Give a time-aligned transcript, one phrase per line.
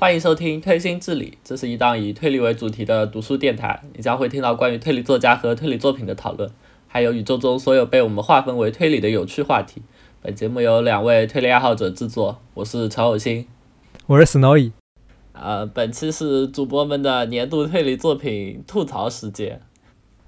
[0.00, 3.82] 欢迎收听《推心置理》，这是一档以推理为主题的读书电台。
[3.96, 6.48] 你将会听到关于推理作家和推理作品的讨论，
[6.86, 9.82] 还有宇宙中所有被我们划分为推理的有趣话题。
[10.22, 13.44] 本节目由两位推理爱好者制作，我是陈偶星，
[14.06, 14.70] 我是 Snowy。
[15.32, 19.60] 呃，本期是主播们的年度推理作品吐槽时间。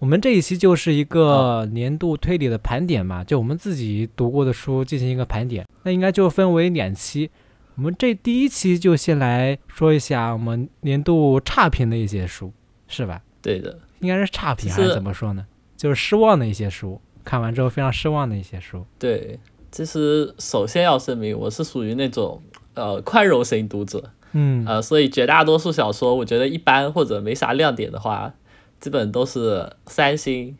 [0.01, 5.65] 我们这一期就是一个年度推理的盘点嘛，就我们自己读过的书进行一个盘点。
[5.85, 7.31] 那应该就分为两期。
[7.81, 12.53] 我们这第一期就先来说一下我们年度差评的一些书，
[12.87, 13.23] 是吧？
[13.41, 15.47] 对的，应该是差评还是怎么说呢？
[15.79, 18.85] 就是失望的一些书，看完之后非常失望的一些书。
[18.99, 19.41] 对，
[19.73, 22.43] 其实首先要声明，我是属于那种
[22.75, 28.35] 呃宽容型读者，嗯呃，所以绝大多数小说我觉得一般或者没啥亮点的话，
[28.79, 30.55] 基本都是三星，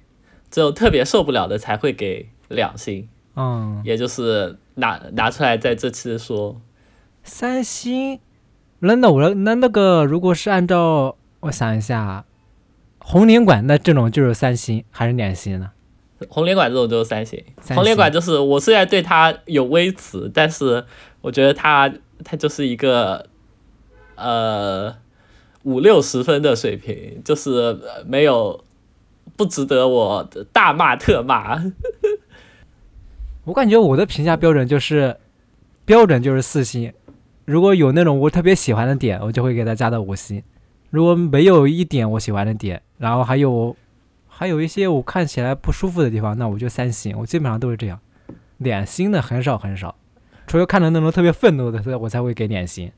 [0.51, 6.59] 只有特别受不了的才会给两星，嗯，也就是拿拿出来在这期说。
[7.23, 8.21] 三星，
[8.81, 12.25] 那那我那那个如果是按照我想一下，
[12.99, 15.71] 红莲馆那这种就是三星还是两星呢？
[16.29, 20.85] 红莲馆这种就是三星，三红莲馆就是我虽然对它有微词，但是
[21.23, 21.91] 我觉得它
[22.25, 23.27] 它就是一个
[24.17, 24.95] 呃
[25.63, 28.63] 五六十分的水平，就是呃没有
[29.35, 31.63] 不值得我大骂特骂。
[33.45, 35.17] 我感觉我的评价标准就是
[35.87, 36.93] 标准就是四星，
[37.51, 40.41] 如果有那种我特别喜欢的点，我就会给它加到五星；
[40.91, 43.77] 如果没有一点我喜欢的点，然后还有
[44.29, 47.19] 还有一些我看起来不舒服的地方，那我就三星。
[47.19, 47.99] 我基本上都是这样，
[48.59, 49.97] 两星的很少很少，
[50.47, 52.93] 除了看到那种特别愤怒的，我才会给两星。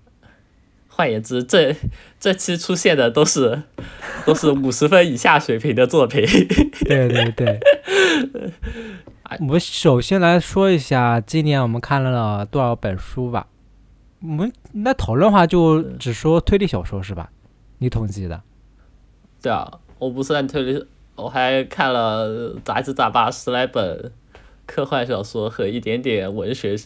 [0.89, 1.75] 换言之，这
[2.21, 3.63] 这期出现的都是
[4.27, 6.27] 都是五十分以下水平的作品。
[6.85, 7.59] 对对对。
[9.41, 13.47] 我们首先来说一下今年我们看了多少本书吧。
[14.23, 17.31] 我们那讨论的话就只说推理小说是吧？
[17.79, 18.43] 你统计的？
[19.43, 24.13] 对啊，我不算推理，我还看了杂七杂八十来本
[24.65, 26.77] 科幻小说和一点点文学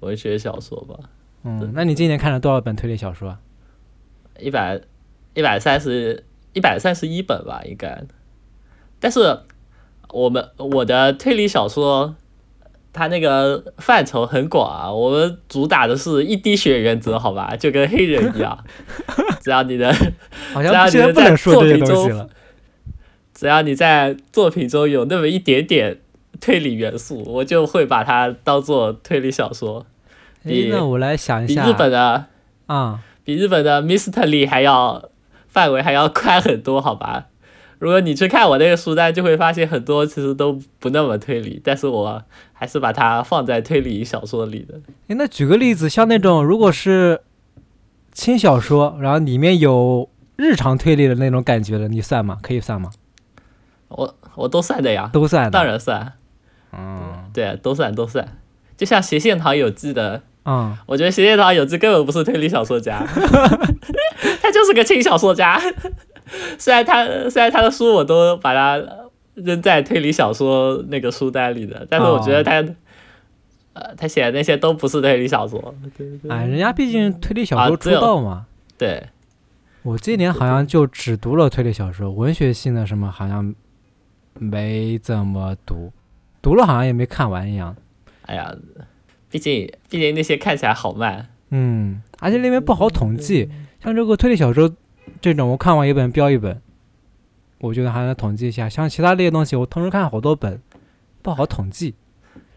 [0.00, 0.98] 文学小说吧，
[1.42, 3.36] 嗯，那你今年看了多少本推理小说？
[4.38, 4.80] 一百
[5.34, 6.24] 一百三十
[6.54, 8.02] 一百三十一本吧，应该。
[8.98, 9.40] 但是
[10.08, 12.16] 我们我的推理小说，
[12.92, 18.58] 它那个范畴很广啊，我们主打的是一滴血原则，好吧，就跟黑人一样，
[19.40, 19.92] 只要你能
[20.52, 22.28] 好这样像现在你能说这些作品中东西了。
[23.32, 25.98] 只要你在作品中有那么一点点
[26.40, 29.86] 推理元素，我就会把它当做推理小说，
[30.44, 32.26] 诶那我来想一下，比日本的
[32.66, 35.08] 啊、比日本的 Mystery 还要
[35.48, 37.28] 范围还要宽很多，好吧？
[37.80, 44.74] 如果你去看我那个书单，就会发现很多其实都不那么推理，但是我还是把它放在推理小说里的。
[45.08, 47.22] 诶那举个例子，像那种如果是
[48.12, 52.36] 轻小说，然后里面有日常推理的那种感觉的，你算吗？
[52.42, 52.90] 可以算吗？
[53.88, 55.50] 我我都算的呀，都算的。
[55.50, 56.12] 当然算，
[56.72, 58.28] 嗯对啊，都算都算。
[58.76, 63.02] 就像斜线堂有记的，嗯，我觉得斜线堂有志根本不是推理小说家，
[64.42, 65.58] 他就是个轻小说家。
[66.58, 68.82] 虽然他虽然他的书我都把它
[69.34, 72.56] 扔在推理小说那个书单里的，但是我觉得他，
[73.72, 75.74] 呃，他写的那些都不是推理小说。
[75.96, 78.46] 对对哎，人家毕竟推理小说出道嘛。
[78.76, 79.08] 对，
[79.82, 83.54] 我今年好像就只读了推理小说，文学性的什么好像
[84.34, 85.92] 没怎么读，
[86.42, 87.74] 读了好像也没看完一样。
[88.26, 88.54] 哎呀，
[89.30, 91.28] 毕竟毕竟那些看起来好慢。
[91.50, 93.50] 嗯，而且那边不好统计，
[93.82, 94.72] 像这个推理小说
[95.20, 96.60] 这种，我看完一本标一本，
[97.58, 98.68] 我觉得还能统计一下。
[98.68, 100.60] 像其他那些东西，我同时看好多本，
[101.22, 101.94] 不好统计。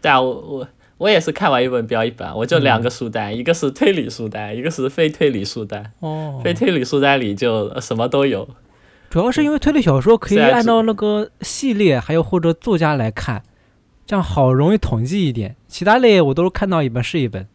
[0.00, 5.92] 对啊，我我我也是看完一本标一本，我就两个书单，一个是推理书单，一个是非推理书单。
[6.00, 8.48] 哦非推理书单里就什么都有。
[9.10, 13.42] 主要是因为推理小说可以按照那个系列还有或者作家来看，
[14.06, 15.54] 这样好容易统计一点。
[15.68, 17.46] 其他类我都是看到一本是一本，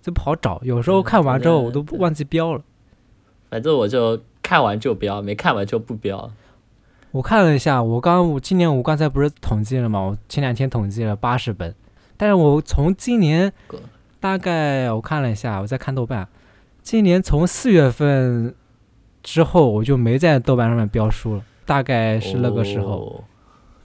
[0.00, 0.60] 就不好找。
[0.64, 2.62] 有时候嗯看完之后我都忘记标了。
[3.52, 6.30] 反正我就看完就标，没看完就不标。
[7.10, 10.00] 我看了一下，我刚我今年我刚才不是统计了吗？
[10.00, 11.74] 我前两天统计了八十本，
[12.16, 13.52] 但是我从今年
[14.20, 16.26] 大概我看了一下，我在看豆瓣，
[16.82, 18.54] 今年从四月份
[19.22, 22.86] 之后我就没在豆瓣上面标书了，大概是那个时候。
[22.86, 23.24] 哦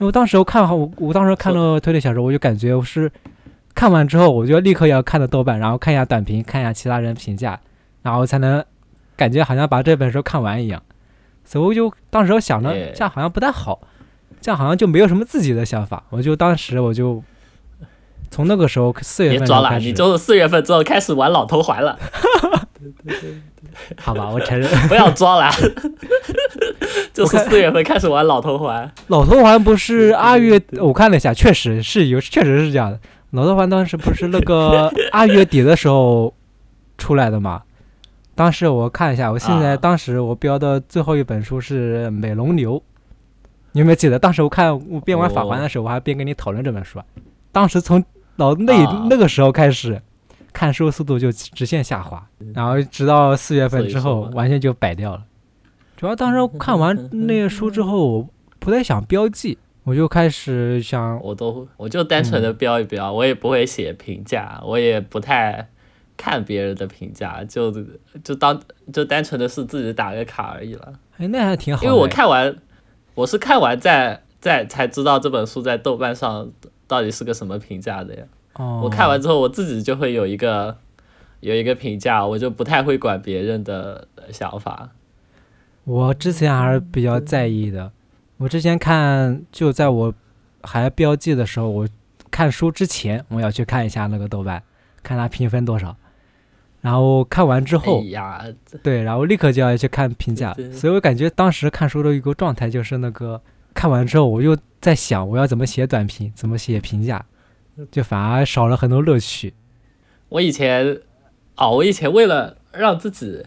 [0.00, 3.10] 因为我当时我看好我我当时看了推理小说，我就感觉我是
[3.74, 7.60] 看完之后我就立刻要看的豆瓣，然后看一下短评，看一下其他人评价，
[8.00, 8.64] 然后才能
[9.18, 10.82] 感觉好像把这本书看完一样。
[11.44, 13.80] 所以我就当时我想着这样好像不太好，
[14.40, 16.04] 这样好像就没有什么自己的想法。
[16.10, 17.22] 我就当时我就
[18.30, 21.98] 从那个时候四月别装了，你就是四月份之后开始玩老头环了。
[23.96, 24.68] 好吧，我承认。
[24.88, 25.50] 不要装了，
[27.12, 28.90] 就是四月份开始玩老头环。
[29.08, 33.00] 老头环不是二月，我看了一下，确实是有，确实是这样的。
[33.30, 36.34] 老头环当时不是那个二月底的时候
[36.98, 37.62] 出来的嘛？
[38.38, 42.76] 当时我看一下，我现在当时我标的最后一本书是《美龙牛》，
[43.72, 44.16] 你有没有记得？
[44.16, 47.00] 当时我看我边玩法环的时候，我还边跟你讨论这本书。
[47.50, 48.04] 当时从
[48.36, 50.00] 老那那个时候开始，
[50.52, 52.24] 看书速度就直线下滑，
[52.54, 55.24] 然后直到四月份之后，完全就摆掉了。
[55.96, 58.28] 主要当时看完那些书之后，我
[58.60, 59.58] 不太想标记。
[59.82, 65.68] 我就开始想，我都我就单纯的标一标，我也不会写评价，我也不太
[66.18, 67.72] 看别人的评价，就
[68.22, 68.60] 就当
[68.92, 70.92] 就单纯的是自己打个卡而已了。
[71.16, 71.82] 哎，那还挺好。
[71.82, 72.54] 因为我看完，
[73.14, 76.50] 我是看完再再才知道这本书在豆瓣上
[76.86, 78.24] 到底是个什么评价的呀。
[78.54, 78.80] 哦。
[78.84, 80.76] 我看完之后，我自己就会有一个
[81.40, 84.90] 有一个评价，我就不太会管别人的想法。
[85.84, 87.92] 我之前还是比较在意的。
[88.38, 90.14] 我之前看，就在我
[90.62, 91.88] 还标记的时候，我
[92.30, 94.62] 看书之前，我要去看一下那个豆瓣，
[95.02, 95.96] 看它评分多少。
[96.80, 98.02] 然后看完之后，
[98.82, 100.54] 对，然后立刻就要去看评价。
[100.72, 103.40] 所以我感觉当时看书的一个状态就是那个，
[103.74, 107.24] 看完之后我又在想，我要怎么写短评，怎么写评价，
[107.90, 109.54] 就反而少了很多乐趣。
[110.28, 111.00] 我以前，
[111.56, 113.44] 哦，我以前为了让自己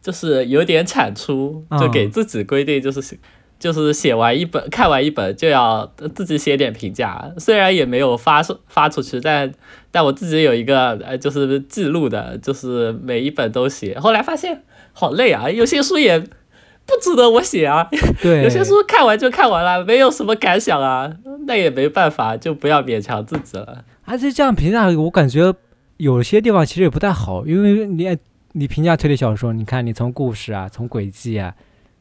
[0.00, 3.18] 就是有点产出，就给自己规定就是。
[3.58, 9.52] 就是写完一本，看完一本就要自己写点评价，虽然也没有发发出去，但
[9.90, 13.98] 但我自己有一个呃，就是记录的，就是每一本都写。
[13.98, 14.62] 后来发现
[14.92, 17.88] 好累啊，有些书也不值得我写啊。
[18.22, 21.12] 对，有些书看完就看完了，没有什么感想啊，
[21.46, 23.84] 那也没办法，就不要勉强自己了。
[24.04, 25.52] 而且这样评价，我感觉
[25.96, 28.16] 有些地方其实也不太好，因为你
[28.52, 31.54] 你评价推理小说，你看你从故事啊，从轨迹啊。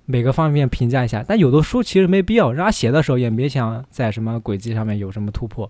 [0.10, 5.70] 每个方面评价一下，但有的书其实没必要，让他写的时候也没想在什么轨迹上面有什么突破，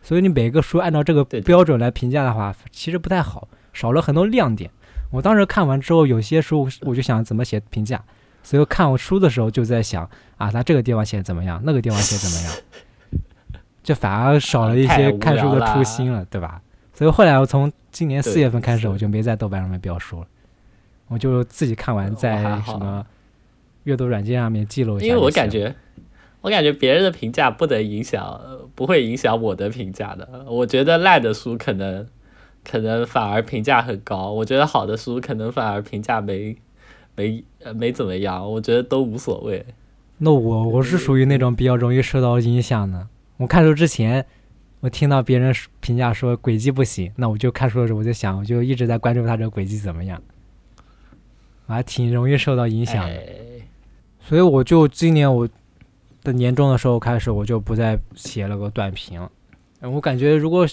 [0.00, 4.70] 所以你每个书按照这个标准来评价的话，其实不太好，少了很多亮点。
[5.10, 8.00] 我当时看完之后，有些书我就想怎么写评价，
[8.44, 13.20] 所以看我书的时候就在想啊，他这个地方写怎么样，那个地方写怎么样，
[13.82, 16.62] 就反而少了一些看书的初心了，对吧？
[16.92, 20.26] 所以后来我从今年四月份开始，我就没在豆瓣上面标书了，
[21.08, 23.04] 我就自己看完在什么。
[23.84, 25.74] 阅读软件上面记录一下，因为我感觉，
[26.40, 28.40] 我感觉别人的评价不能影响，
[28.74, 30.44] 不会影响我的评价的。
[30.48, 32.06] 我觉得烂的书可能，
[32.64, 36.56] 可能反而评价很高；我觉得好的书可能反而评价没，
[37.14, 38.50] 没呃没怎么样。
[38.52, 39.64] 我觉得都无所谓。
[40.18, 43.08] 那我我是属于那种比较容易受到影响的。
[43.36, 44.24] 我看书之前，
[44.80, 50.22] 我听到别人评价说轨迹不行，那我就看书的时候我就想，我就一直在关注他这个轨迹怎么样。
[51.66, 53.22] 我还挺容易受到影响的。
[54.26, 55.46] 所以我就今年我
[56.22, 59.30] 的年终的时候开始，我就不再写了个短评了。
[59.82, 60.66] 我感觉如果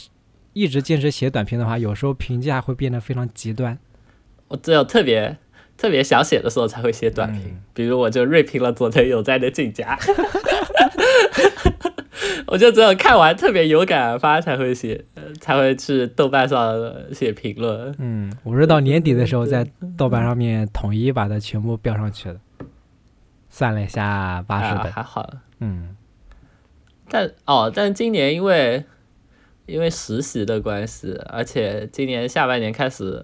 [0.53, 3.77] 一直坚持写短评的话，有时候评价会变得非常极端。
[4.47, 5.37] 我只有特别
[5.77, 9.97] 特别想写的时候才会写短评，比如我就锐评了佐藤有在的《进家》，
[12.47, 15.03] 我就只有看完特别有感而发才会写，
[15.41, 16.73] 才会去豆瓣上
[17.13, 17.93] 写评论。
[17.99, 19.65] 嗯，我是到年底的时候在
[19.97, 22.39] 豆瓣上面统一把它全部标上去的。
[23.51, 25.29] 算了一下，八十本还好。
[25.59, 25.95] 嗯，
[27.07, 28.83] 但哦，但今年因为
[29.67, 33.23] 因为实习的关系，而且今年下半年开始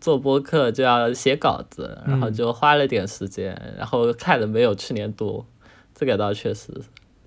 [0.00, 5.46] 做播客就要写稿子，然后就花了点时间，然后看的没有去年多，
[5.94, 6.72] 这个倒确实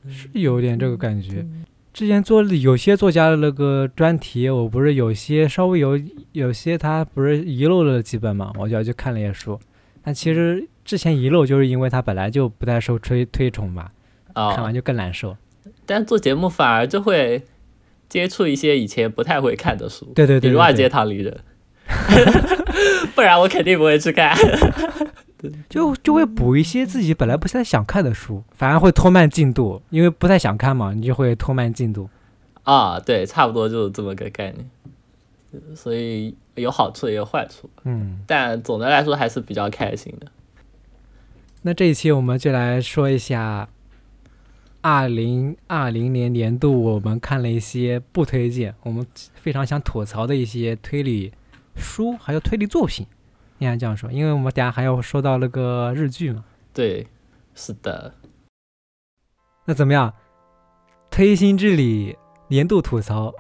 [0.10, 1.46] 是有点这个感觉。
[1.94, 6.00] 之前做有些作家的那个专题，我不是有些稍微有
[6.32, 9.60] 有些他不是遗漏了几本嘛，我就要去看了些书，
[10.04, 10.68] 但其实。
[10.84, 13.92] 之前遗漏就是因为他本来就不太受推推崇吧，
[14.34, 15.38] 看完就更难受。
[15.86, 17.44] 但做节目反而就会
[18.10, 21.40] 接触一些以前不太会看的书，对对对，比如《二阶堂里人》，
[23.14, 24.36] 不然我肯定不会去看。
[25.70, 32.10] 就就会补一些自己本来不太想看的书，反而会拖慢进度，因为不太想看嘛，你就会拖慢进度。
[32.64, 34.68] 啊，对，差不多就是这么个概念。
[35.76, 40.28] 所以有好处也有坏处，嗯，但总的来说还是比较开心的。
[41.62, 43.70] 那这一期我们就来说一下，
[44.82, 49.06] 二零二零年年度我们看了一些不推荐，我们
[49.36, 51.32] 非常想吐槽的一些推理
[51.76, 53.06] 书，还有推理作品，
[53.60, 56.44] 应该这样说，因为我们等下还要说到那个日剧嘛。
[56.74, 57.06] 对，
[57.54, 58.14] 是的。
[59.66, 60.14] 那怎么样？
[61.12, 62.18] 推心置理
[62.48, 63.34] 年度吐槽，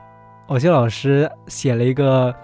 [0.51, 2.35] 偶修老师写了一个，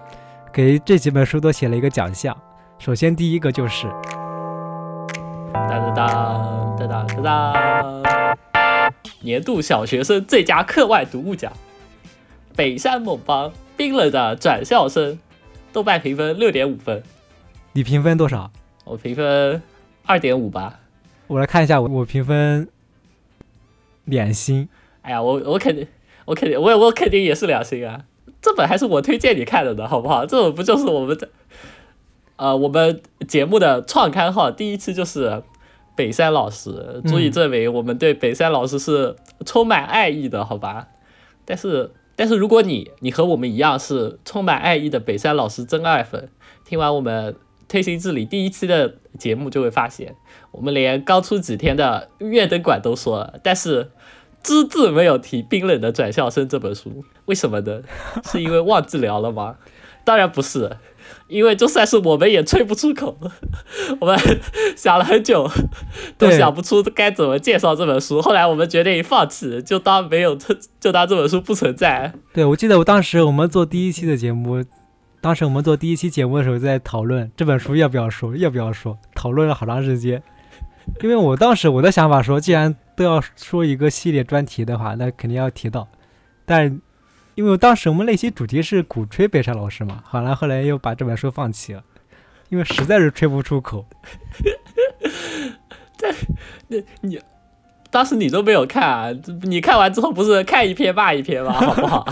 [0.50, 2.34] 给这几本书都写了一个奖项，
[2.78, 3.86] 首先第一个就是
[5.52, 11.52] 当当当当当当当，年度小学生最佳课外读物奖，
[12.56, 15.18] 北山某邦冰冷的转校生，
[15.70, 17.02] 豆瓣评分六点五分，
[17.74, 18.50] 你评分多少？
[18.86, 19.62] 我评分
[20.06, 20.80] 二点五吧。
[21.26, 22.66] 我来看一下，我我评分
[24.06, 24.66] 两星。
[25.02, 25.86] 哎呀，我我肯定，
[26.28, 28.04] 我肯定，我我肯定也是两星啊。
[28.42, 30.26] 这本还是我推荐你看的呢，好不好？
[30.26, 31.28] 这本不就是我们的，
[32.36, 35.42] 呃，我们节目的创刊号第一期就是
[35.96, 39.16] 北山老师，足以证明我们对北山老师是
[39.46, 40.88] 充满爱意的，好吧？
[41.46, 46.28] 但是，但是如果你你和我们一样是充满爱意的北山老师真爱粉，
[46.64, 47.34] 听完我们
[47.68, 50.14] 推行治理第一期的节目，就会发现
[50.52, 53.90] 我们连刚出几天的月灯馆都说了，但是。
[54.42, 57.80] 只字没有提《冰冷的转校生》这本书，为什么呢？
[58.24, 59.56] 是因为忘记聊了吗？
[60.04, 60.74] 当然不是，
[61.26, 63.18] 因为就算是我们也吹不出口。
[64.00, 64.18] 我们
[64.74, 65.46] 想了很久，
[66.16, 68.22] 都想不出该怎么介绍这本书。
[68.22, 70.34] 后来我们决定放弃，就当没有，
[70.80, 72.14] 就当这本书不存在。
[72.32, 74.64] 对，我记得我当时我们做第一期的节目，
[75.20, 80.22] 当时我们做第一期节目的时候在讨论这本书要不要说，要不要说，讨论了好长时间。
[81.02, 85.86] 因为我当时我的想法说，既然都要说一个系列专题的话，那肯定要提到。
[86.44, 86.80] 但
[87.36, 91.84] 因为当时我们那期主题是鼓吹北山老师嘛，好了，后来又把这本书放弃了，
[92.48, 93.86] 因为实在是吹不出口。
[95.96, 96.12] 这，
[96.66, 97.20] 你你
[97.88, 99.10] 当时你都没有看啊？
[99.42, 101.52] 你看完之后不是看一篇骂一篇吗？
[101.54, 102.04] 好不好？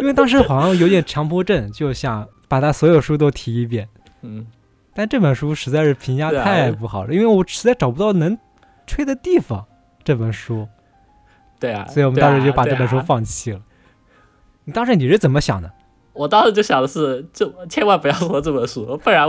[0.00, 3.88] 因为当时好像有点强迫症，就想把他所有书都提一遍。
[4.22, 4.46] 嗯。
[4.94, 8.34] 但这本书实在是评价太不好了，因为我实在找不到能
[8.86, 9.66] 吹的地方。
[10.04, 10.68] 这本书，
[11.58, 13.60] 对啊，所以我们当时就把这本书放弃了。
[14.64, 15.68] 你当时你是怎么想的？
[16.12, 19.28] 我当时就想的是，就千万不要说这本书，不然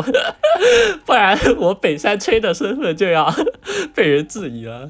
[1.04, 3.34] 不然我北山吹的身份就要
[3.96, 4.88] 被人质疑了。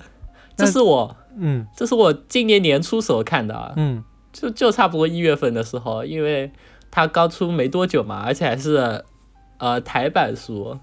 [0.58, 6.52] 这是我，嗯，这是我今年年初时候看的，嗯，就就差不多一月份的时候，因为
[6.92, 9.04] 它刚出没多久嘛，而且还是。
[9.60, 10.78] 呃，台版书，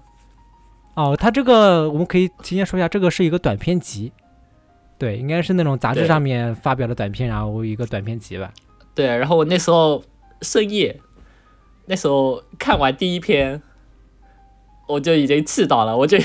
[0.95, 4.11] 哦，它这个我们可以提前说一下，这个是一个短篇集，
[4.97, 8.53] 对，应该是那种杂志上面发表的短篇，然后一个短篇集吧。
[8.93, 10.01] 对，然后我那时候
[10.41, 10.99] 深夜，
[11.87, 13.61] 那时候看完第一篇，
[14.87, 16.17] 我就已经气到了，我就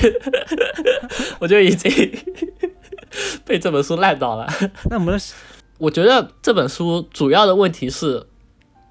[1.39, 1.91] 我就已经
[3.43, 4.47] 被这本书烂到了。
[4.89, 5.19] 那我们，
[5.79, 8.25] 我觉得这本书主要的问题是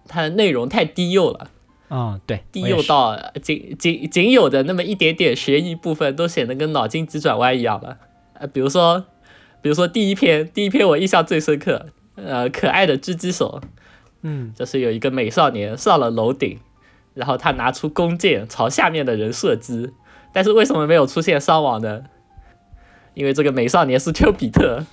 [0.06, 1.50] 它的内容太低幼了。
[1.90, 7.98] 啊，对，低幼到仅仅仅有的那么一点点悬疑部分都显得跟脑筋急转弯一样了。
[8.34, 9.06] 呃，比如说，
[9.60, 13.60] 比如说第一篇，第一篇我印象最深刻，呃，可爱的狙击手，
[14.22, 16.60] 嗯，就是有一个美少年上了楼顶，
[17.14, 19.90] 然后他拿出弓箭朝下面的人射击，
[20.32, 22.04] 但是为什么没有出现伤亡呢？
[23.14, 24.84] 因为这个美少年是丘比特。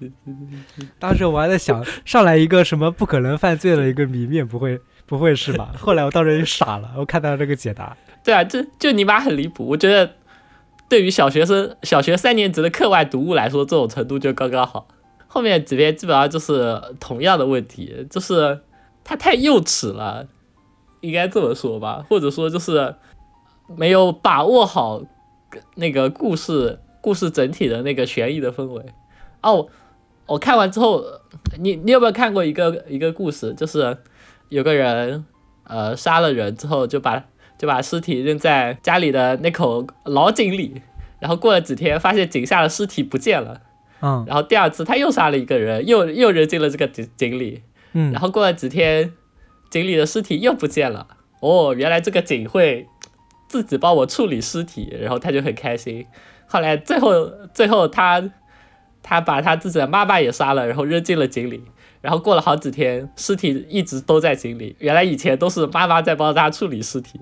[0.98, 4.80] 当时我还在想，上来一个什么不可能犯罪的一个谜面，不会。
[5.08, 5.72] 不会是吧？
[5.80, 7.96] 后来我当时就傻了，我看到这个解答。
[8.22, 9.66] 对啊，就就你妈很离谱。
[9.66, 10.12] 我觉得
[10.86, 14.86] 对于小学生、小学三年级的课外读物来说，这种程度就刚刚好。
[15.26, 18.60] 后面几篇基本上就是同样的问题，就是
[19.02, 20.26] 他太幼稚了，
[21.00, 22.94] 应该这么说吧，或者说就是
[23.78, 25.02] 没有把握好
[25.76, 28.84] 那个故事故事整体的那个悬疑的氛围。
[29.40, 29.68] 哦，
[30.28, 31.02] 我看完之后，
[31.58, 33.96] 你你有没有看过一个一个故事，就是？
[34.50, 35.26] 有个人，
[35.64, 37.22] 呃，杀了人之后，就把
[37.58, 40.80] 就把尸体扔在家里的那口老井里，
[41.20, 43.60] 然后过了几天，发现井下的尸体不见了，
[44.00, 49.12] 嗯，然后第二次他又杀了一个人，又又扔进了这个井井里，嗯，然后过了几天，
[49.68, 51.06] 井里的尸体又不见了，
[51.40, 52.86] 哦，原来这个井会
[53.48, 56.06] 自己帮我处理尸体，然后他就很开心。
[56.46, 58.30] 后来最后最后他
[59.02, 61.62] 他把他自己的妈妈也杀了，然后扔进了井里。
[62.00, 64.76] 然后过了好几天，尸体一直都在井里。
[64.78, 67.18] 原来以前都是妈妈在帮他处理尸体，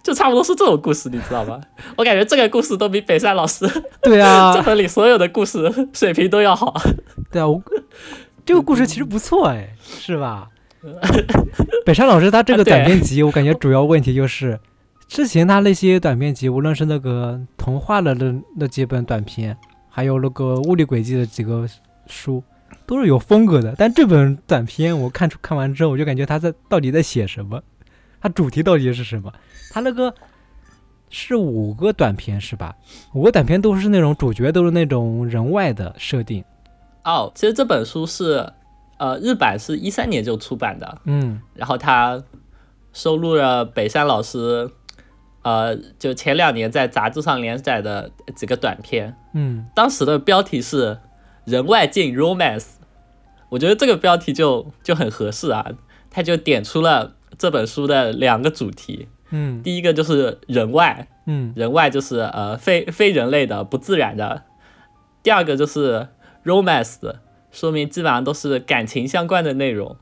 [0.00, 1.60] 就差不多是这种故事，你知道吗？
[1.98, 3.68] 我感觉这个故事都比北山老师
[4.00, 6.72] 对啊这本里所有的故事水平都要好。
[7.32, 7.60] 对啊，我
[8.46, 10.48] 这个故事其实不错哎，是吧？
[11.84, 14.58] 北山老师他这个短篇集，我感觉主要问题就是
[15.08, 19.56] 之前他那些短篇集，无论是那个童话的那那几本短篇，
[19.92, 21.68] 还有那个物理轨迹的几个
[22.06, 22.42] 书。
[22.84, 27.62] 都是有风格的，但这本短篇我看出看完之后，我就感觉他在到底在写什么？
[28.20, 29.32] 他主题到底是什么？
[29.70, 30.12] 他那个
[31.08, 32.74] 是五个短篇是吧？
[33.14, 36.42] 五个短篇都是那种主角都是那种人外的设定。
[37.04, 38.44] 哦，其实这本书是
[38.98, 42.20] 呃日版是一三年就出版的，嗯，然后他
[42.92, 44.68] 收录了北山老师
[45.42, 50.98] 呃，就前两年在杂志上连载的几个短片，嗯，当时的标题是
[51.44, 52.74] “人外境 romance”，
[53.48, 55.72] 我觉得这个标题就就很合适啊，
[56.10, 59.62] 它就点出了这本书的两个主题，嗯。
[59.62, 61.52] 第一个就是人外，嗯。
[61.56, 64.44] 人外就是呃非非人类的不自然的，
[65.22, 66.08] 第二个就是
[66.44, 67.16] romance，
[67.50, 69.96] 说明基本上都是感情相关的内容。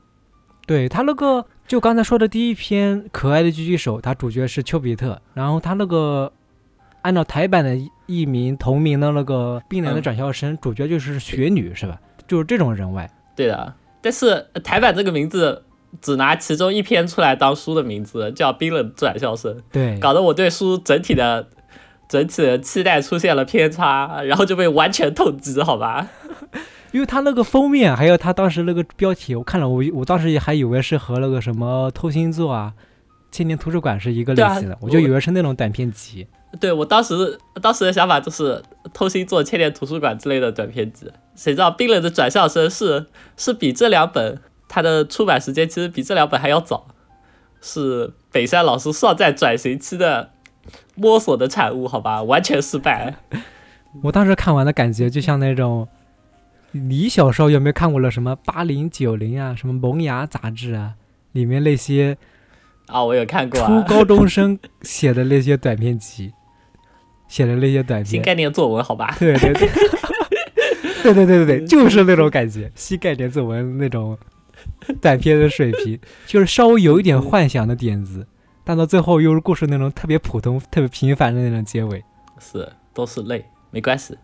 [0.67, 6.29] 对他那个，就刚才说的第一篇《可爱的狙击手》，他主角是丘比特，然后他那个
[7.01, 11.97] 按照台版的译名同名的那个《冰冷的转校生》，主角就是雪女，是吧？
[12.27, 13.09] 就是这种人外。
[13.37, 15.63] 对的，但是呃台版这个名字
[16.01, 21.47] 只拿其中一篇出来当书的名字，叫《冰冷转校生》，对，搞得我对书整体的
[22.09, 26.09] 整体的期待出现了偏差，然后就被完全透支，好吧？
[26.91, 32.73] 因为他那个封面，还有他当时那个标题，我看了，我我当时也还以为是和那个什么偷星座啊、
[33.31, 36.27] 千年图书馆是一个类型的，我就以为是那种短篇集。
[36.59, 43.01] 对我当时当时的想法就是偷星座、千年图书馆之类的短篇集，谁知道《冰冷的转校生是》
[43.37, 46.87] 是比这两本它的出版时间其实比这两本还要早，
[47.61, 50.31] 是北山老师尚在转型期的
[50.95, 53.15] 摸索的产物，好吧，完全失败。
[54.03, 55.87] 我当时看完的感觉就像那种，
[56.71, 60.93] 你小时候有没有看过了什么八零九零啊，什么萌芽杂志啊，
[61.33, 62.17] 里面那些
[62.87, 66.31] 啊，我有看过初啊，高中生写的那些短篇集，
[67.27, 69.69] 写的那些短篇新，概念作文，好吧，对对对，
[71.03, 74.17] 对对对对对，就是那种感觉，新概念作文那种
[75.01, 78.25] 短篇的水平，就是稍微有一点幻想的点子，
[78.63, 82.03] 但到最后又是故事那种特别普通、特别平凡的那种结尾。
[82.39, 84.17] 是都是泪，没关系。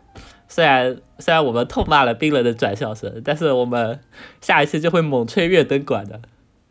[0.48, 4.00] 虽然虽然我们痛骂了冰冷的转校生，但是我们
[4.42, 6.22] 下一期就会猛吹月灯馆的。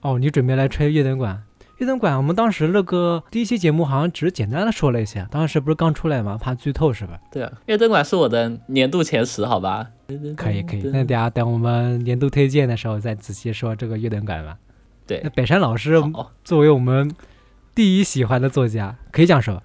[0.01, 1.43] 哦，你准备来吹月灯馆？
[1.79, 6.39] 月灯馆，我们当时那个第一期节目好像只是简单的说了一下，当时不是刚出来吗？
[6.41, 7.21] 怕剧透是吧？
[7.31, 9.89] 对啊，月灯馆是我的年度前十，好吧？
[10.37, 14.57] 可以可以，那等下等我们年度推荐的时候再仔细说这个月灯馆吧。
[15.07, 16.01] 对那，北山老师，
[16.45, 17.15] 作为我们
[17.75, 19.63] 第一喜欢的作家，可以这样说，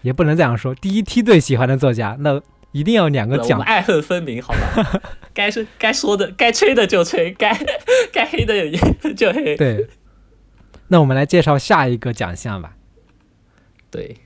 [0.00, 2.40] 也不能这样说，第一梯队喜欢的作家，那
[2.72, 3.66] 一定要两个奖我们。
[3.66, 5.00] 爱恨分明，好吧？
[5.32, 7.56] 该是该说的，该吹的就吹， 该
[8.12, 8.70] 该黑的
[9.14, 9.56] 就黑。
[9.56, 9.88] 对，
[10.88, 12.72] 那我们来介绍下一个奖项吧。
[13.90, 14.16] 对，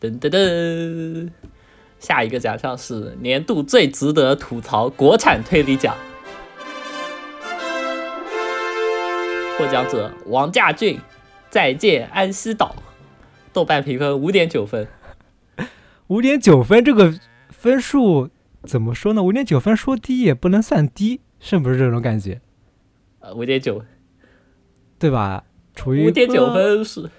[0.00, 1.30] 噔噔噔，
[1.98, 5.96] 下一个奖项是年度最值得吐槽国产推理奖，
[9.58, 10.98] 获奖者王家俊，
[11.48, 12.76] 《再见安息岛》，
[13.54, 14.86] 豆瓣评分五点九分。
[16.08, 17.12] 五点九分这个
[17.66, 18.30] 分数
[18.62, 19.22] 怎么说呢？
[19.24, 22.40] 五点九分说低也不能算低，是不是这种感觉？
[23.18, 23.84] 呃，五点九，
[25.00, 25.42] 对吧？
[25.74, 27.10] 处于五点九分是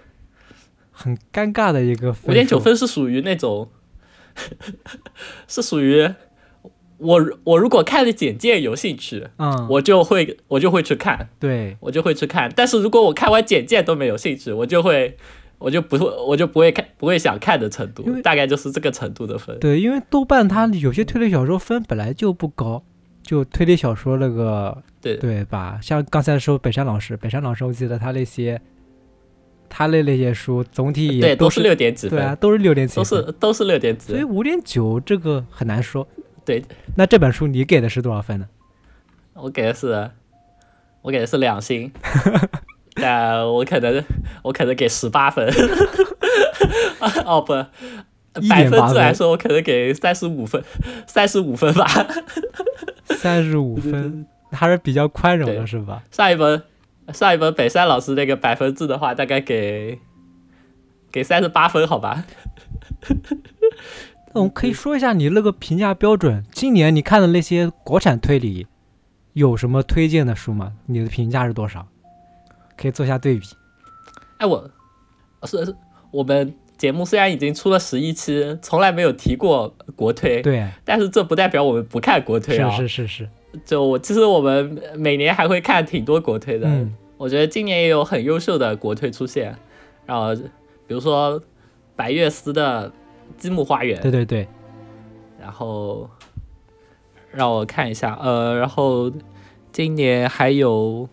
[0.89, 2.31] 很尴尬的一个分。
[2.31, 3.69] 五点九分是属于那种，
[5.49, 6.09] 是属于
[6.97, 12.49] 我我如果看了简介有兴趣，嗯，我就会我就会去看，对我就会去看。
[12.55, 15.17] 但是如果我看完简介都没有兴趣，我就会
[15.59, 19.57] 我就不会我就不会看不会想看的程度因为，大概就是这个程度的分。
[19.59, 22.83] 对，因为豆瓣它有些推理小说分本来就不高，
[23.23, 25.79] 就推理小说那个对对吧？
[25.81, 28.61] 像刚才说北山老师，北山老师，我记得他那些
[29.67, 34.09] 他的那些书总体也，都都是六点几对啊，都是六点几都，是都是六点几。
[34.11, 36.07] 所以五点九这个很难说。
[36.45, 36.63] 对，
[36.95, 38.47] 那这本书你给的是多少分呢？
[39.33, 40.09] 我给的是
[41.01, 41.91] 我给的是两星，
[42.99, 44.03] 但我可能
[44.43, 45.47] 我可能给十八分。
[47.25, 47.53] 哦不，
[48.49, 50.63] 百分1.8分制来说，我可能给三十五分，
[51.05, 51.85] 三十五分吧。
[53.05, 56.03] 三十五分，还是比较宽容的，是吧？
[56.11, 56.61] 上一本
[57.13, 59.99] 上一本北山老师那个百分制的话，大概给
[61.11, 62.25] 给三十八分，好吧？
[64.33, 66.43] 那我们可以说一下你那个评价标准。
[66.51, 68.67] 今年你看的那些国产推理，
[69.33, 70.73] 有什么推荐的书吗？
[70.87, 71.87] 你的评价是多少？
[72.77, 73.47] 可以做下对比。
[74.37, 74.69] 哎，我
[75.43, 75.75] 是是
[76.11, 82.69] 我们节目虽然已经出了十一期，从来没有提过国推，对，但是这不代表我们不看国推啊。
[82.69, 83.29] 是是是是，
[83.65, 89.55] 就我其实我们每年还会看挺多国推的，嗯，我觉得今年也有很优秀的国推出现，
[90.05, 90.35] 然后
[90.85, 91.41] 比如说
[91.95, 92.89] 白月思的
[93.37, 94.47] 《积木花园》，对对对，
[95.39, 96.07] 然后
[97.31, 99.11] 让我看一下，呃，然后
[99.71, 101.09] 今年还有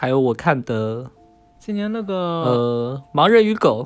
[0.00, 1.10] 还有我看的
[1.58, 3.84] 今年那个呃《盲人与狗。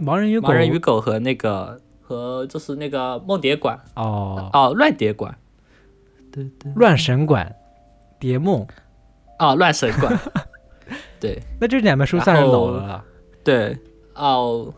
[0.00, 3.78] 盲人与》，狗，盲人与狗和那个和就是那个梦蝶馆。
[3.94, 5.36] 哦，哦，乱蝶馆，
[6.32, 7.54] 对对，乱神馆、
[8.18, 8.66] 蝶梦，
[9.38, 10.18] 哦，乱神馆，
[11.20, 11.42] 对。
[11.60, 12.86] 那这两本书算是老了。
[12.86, 13.04] 了。
[13.44, 13.78] 对。
[14.14, 14.72] 哦，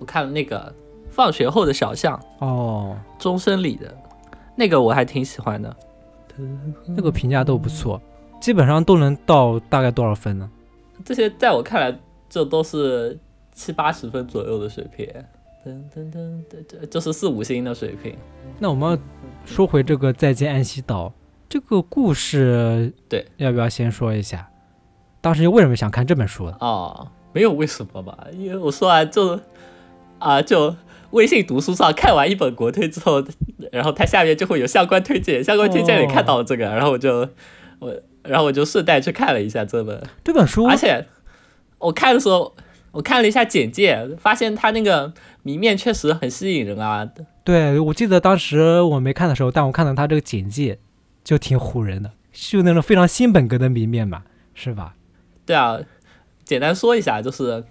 [0.00, 0.58] 我看了那个
[1.10, 3.96] 《放学后的小巷》，哦，终身里的。
[4.56, 5.76] 那个我还挺喜欢的。
[6.86, 8.00] 那个评价都不错，
[8.40, 10.48] 基本上都能到大概多少分呢？
[11.04, 13.18] 这些在我看来，这都是
[13.52, 15.06] 七八十分左右的水平。
[15.64, 18.16] 噔噔噔，这就是四五星的水平。
[18.60, 18.96] 那我们
[19.44, 21.08] 说回这个《再见安息岛》
[21.48, 24.48] 这个故事，对，要不要先说一下？
[25.20, 26.46] 当时为什么想看这本书？
[26.60, 29.40] 哦，没有为什么吧，因为我说完就
[30.20, 30.76] 啊，就
[31.10, 33.24] 微信读书上看完一本国推之后，
[33.72, 37.28] 然后它下面就会有相关推荐，相关推荐里看到了这个，然后我就
[37.80, 37.92] 我，
[38.28, 41.06] 然后我就顺带去看了一下这本这本书，而且
[41.78, 42.54] 我看的时候，
[42.92, 45.12] 我看了一下简介，发现它那个
[45.42, 47.08] 谜面确实很吸引人啊。
[47.44, 50.78] 对，我记得当时我没看的时候，但我看到它这个简介
[51.22, 54.22] 就挺唬人的，就那种非常新本格的谜面嘛，
[54.54, 54.94] 是吧？
[55.44, 55.78] 对啊，
[56.44, 57.64] 简单说一下，就是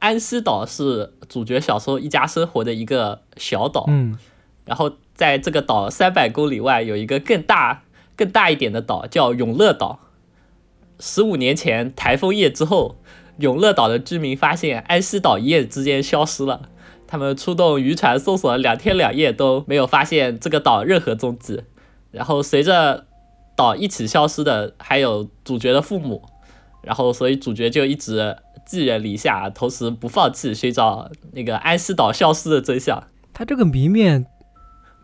[0.00, 4.18] 安息岛是主角小时候一家生活的一个小岛，嗯，
[4.64, 7.82] 然后在这个岛三百公里外有一个更大、
[8.22, 9.98] 更大一点的岛，叫永乐岛。
[11.00, 12.96] 十五年前台风夜之后，
[13.38, 16.68] 永乐岛的居民发现安息岛一夜之间消失了，
[17.08, 21.62] 他们出动渔船搜索了两天两夜都没有发现这个岛任何踪迹。
[22.12, 23.06] 然后随着
[23.56, 26.22] 岛一起消失的还有主角的父母。
[26.82, 33.04] 然后，所以主角就一直寄人篱下，同时不放弃寻找那个安息岛消失的真相。
[33.32, 34.26] 他这个谜面，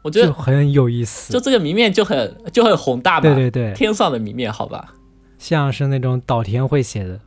[0.02, 1.32] 我觉得很有意思。
[1.32, 3.34] 就这个谜面就很就很宏大吧？
[3.34, 4.94] 对对对，天上的谜面，好吧？
[5.38, 7.20] 像是那种岛田会写的。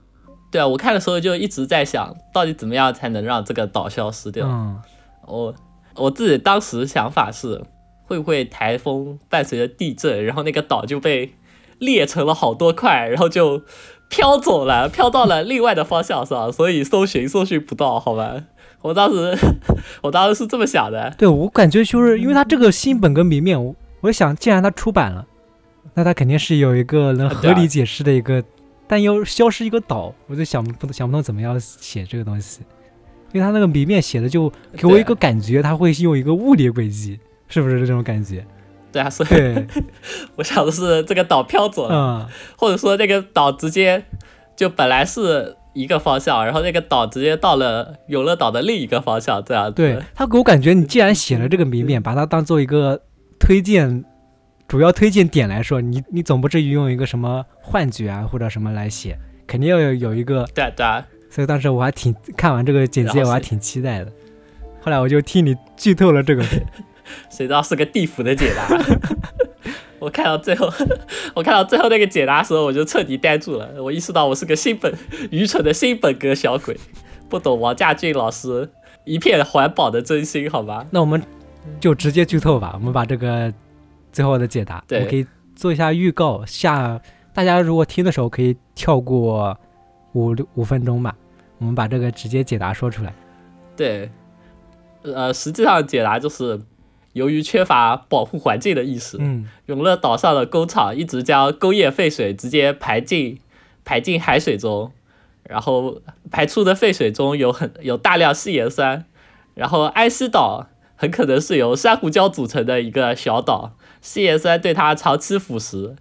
[0.51, 4.45] 对啊，我看的时候就一直在想，到底怎么样才能让这个岛消失掉？
[4.47, 4.79] 嗯，
[5.27, 5.55] 我
[5.95, 7.63] 我自己当时想法是，
[8.03, 11.34] 会不会台风伴随着地震，然后那个岛就被
[11.79, 13.63] 裂成了好多块，然后就。
[14.12, 18.43] 飘走了，飘到了另外的方向上， 所以搜寻搜寻不到，好吧？
[18.82, 19.36] 我当时，
[20.04, 21.15] 我当时是这么想的。
[21.17, 25.26] 对我感觉就是因为他这个新本跟谜面，我我想既然它出版了，
[25.93, 28.43] 那它肯定是有一个能合理解释的一个，
[28.88, 32.62] 但又消失一个岛，我就想不想不通怎么样写这个东西，
[33.32, 38.45] 因为他那个谜面写的就给我一个感觉，他会用一个物理轨迹，是不是这种感觉？
[38.91, 39.67] 对啊，所以
[40.36, 44.04] 我想的是这个岛飘走了，或者说那个岛直接
[44.56, 49.73] 就本来是一个方向，然后那个岛直接到了永乐岛的另一个方向，这样子。
[49.73, 53.01] 对他给我感觉，你既然写了这个谜面，把它当做一个
[53.39, 54.04] 推荐
[54.67, 60.45] 主要推荐点来说，你你总不至于用一个什么幻觉啊或者什么来写，肯定要有有一个。
[60.54, 60.86] 对对。
[61.30, 64.12] 所以当时我还挺看完这个简介，我还挺期待的。
[64.82, 66.43] 后来我就替你剧透了这个。
[67.30, 68.67] 谁知道是个地府的解答？
[70.00, 70.67] 我看到最后，
[71.36, 73.69] 我看到最后那个解答时候，我就彻底呆住了。
[73.84, 74.91] 我意识到我是个新本
[75.30, 76.76] 愚蠢的新本格小鬼，
[77.30, 78.67] 不懂王家俊老师
[79.06, 80.88] 一片环保的真心，好吧？
[80.89, 81.21] 那我们
[81.80, 82.71] 就直接剧透吧。
[82.74, 83.54] 我们把这个
[84.12, 85.24] 最后的解答，我可以
[85.56, 86.43] 做一下预告。
[86.47, 87.00] 下
[87.32, 89.56] 大家如果听的时候可以跳过
[90.13, 91.15] 五六五分钟吧。
[91.60, 93.13] 我们把这个直接解答说出来。
[93.78, 94.10] 对，
[95.04, 96.60] 呃，实际上解答就是。
[97.13, 103.39] 由于缺乏保护环境的意识，嗯，永乐岛上的工厂一直将工业废水直接排进
[103.84, 104.91] 排进海水中，
[105.43, 109.06] 然后排出的废水中有很有大量细盐酸，
[109.56, 115.95] 然后安息岛很可能是由珊瑚礁组成的一个小岛，细盐酸对它长期腐蚀，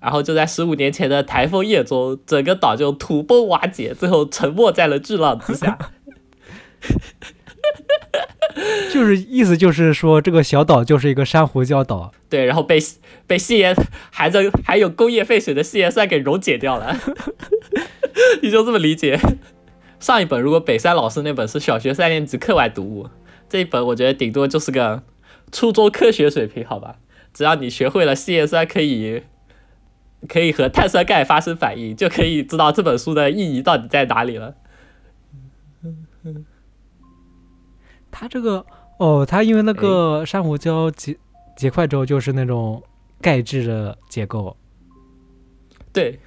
[0.00, 5.78] 然后就在十五年前的台风夜中，整个岛就土崩瓦解，最后沉没在了巨浪之下。
[8.92, 12.78] 就是意思就是说，这个小岛就是一个珊瑚礁岛，对，然后被
[13.26, 13.74] 被细盐
[14.10, 16.96] 含着还有工业废水的细盐酸给溶解掉了，
[18.42, 19.18] 你就这么理解。
[20.00, 23.08] 上一本如果北山老师那本是小学三年级课外读物，
[23.48, 25.02] 这一本我觉得顶多就是个
[25.52, 26.96] 初中科学水平，好吧？
[27.34, 29.22] 只要你学会了细盐酸可以
[30.28, 34.54] 可以和碳酸钙发生反应，就可以知道这本书的意义到底在哪里了。
[38.18, 38.64] 它这个
[38.98, 41.16] 哦，它因为那个珊瑚礁结
[41.56, 42.82] 结块之后就是那种
[43.20, 44.56] 钙质的结构，
[45.92, 46.18] 对，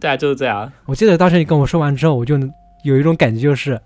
[0.00, 0.72] 对啊，就是这样。
[0.86, 2.36] 我记得当时你跟我说完之后，我就
[2.82, 3.80] 有一种感觉，就是，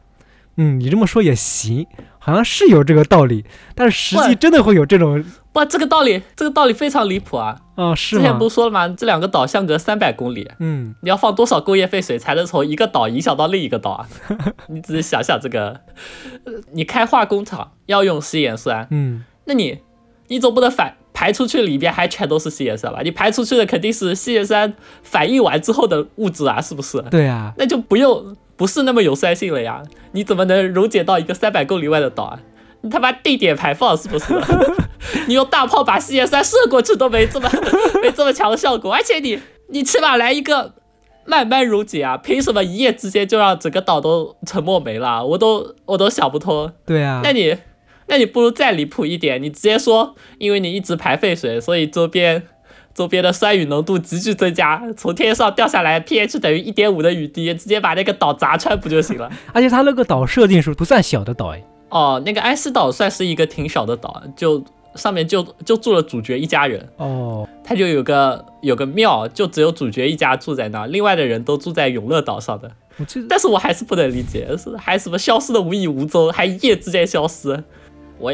[0.57, 1.87] 嗯，你这么说也行。
[2.19, 3.45] 好像是有这个道理，
[3.75, 5.65] 但是实际真的会有这种不？
[5.65, 7.57] 这个道理，这个道理非常离谱啊！
[7.77, 8.89] 哦，是之前不是说了吗？
[8.89, 14.09] 这两个岛相隔三百公里，嗯，你要放多少工业废水才能从一个岛影响到另一个岛啊？
[14.69, 15.81] 你仔细想想这个，
[16.73, 19.79] 你开化工厂要用稀盐酸，嗯，那你
[20.29, 23.01] 你总不能反排出去里边还全都是稀盐酸吧？
[23.03, 27.01] 你排出去的肯定是稀盐酸反应完之后的物质啊，是不是？
[27.11, 28.37] 对啊，那就不用。
[28.57, 29.83] 不是那么有酸性了呀？
[30.13, 32.39] 你怎么能溶解到一个三百公里外的岛啊？
[32.83, 34.35] 你他妈定点排放是不是？
[35.27, 37.51] 你用大炮把稀盐酸射过去都没这么
[38.03, 40.75] 没这么强的效果，而且你你起码来一个
[41.27, 42.17] 慢慢溶解啊！
[42.17, 45.25] 凭什么一夜之间就让整个岛都沉没没了？
[45.25, 46.73] 我都我都想不通。
[46.87, 47.57] 对啊，那你
[48.09, 52.43] 那你不如再离谱一点，你直接说，因为你一直排废水，所以周边
[52.95, 59.31] 周边的酸雨浓度急剧增加，从天上掉下来 pH 等于一点五的雨滴，直接把那个岛砸穿不就行了？
[59.53, 61.63] 而且它那个岛设定是不算小的岛哎。
[61.91, 64.63] 哦，那个安斯岛算是一个挺小的岛，就
[64.95, 66.89] 上面就就住了主角一家人。
[66.97, 72.71] 哦，他就有个有个庙，就只有主角一家住在那，另外的人都住在永乐岛上的。
[72.97, 77.63] 我记得，但是我还是不能理解，是还什么消失的无影无踪，还一夜之间消失。
[78.19, 78.33] 我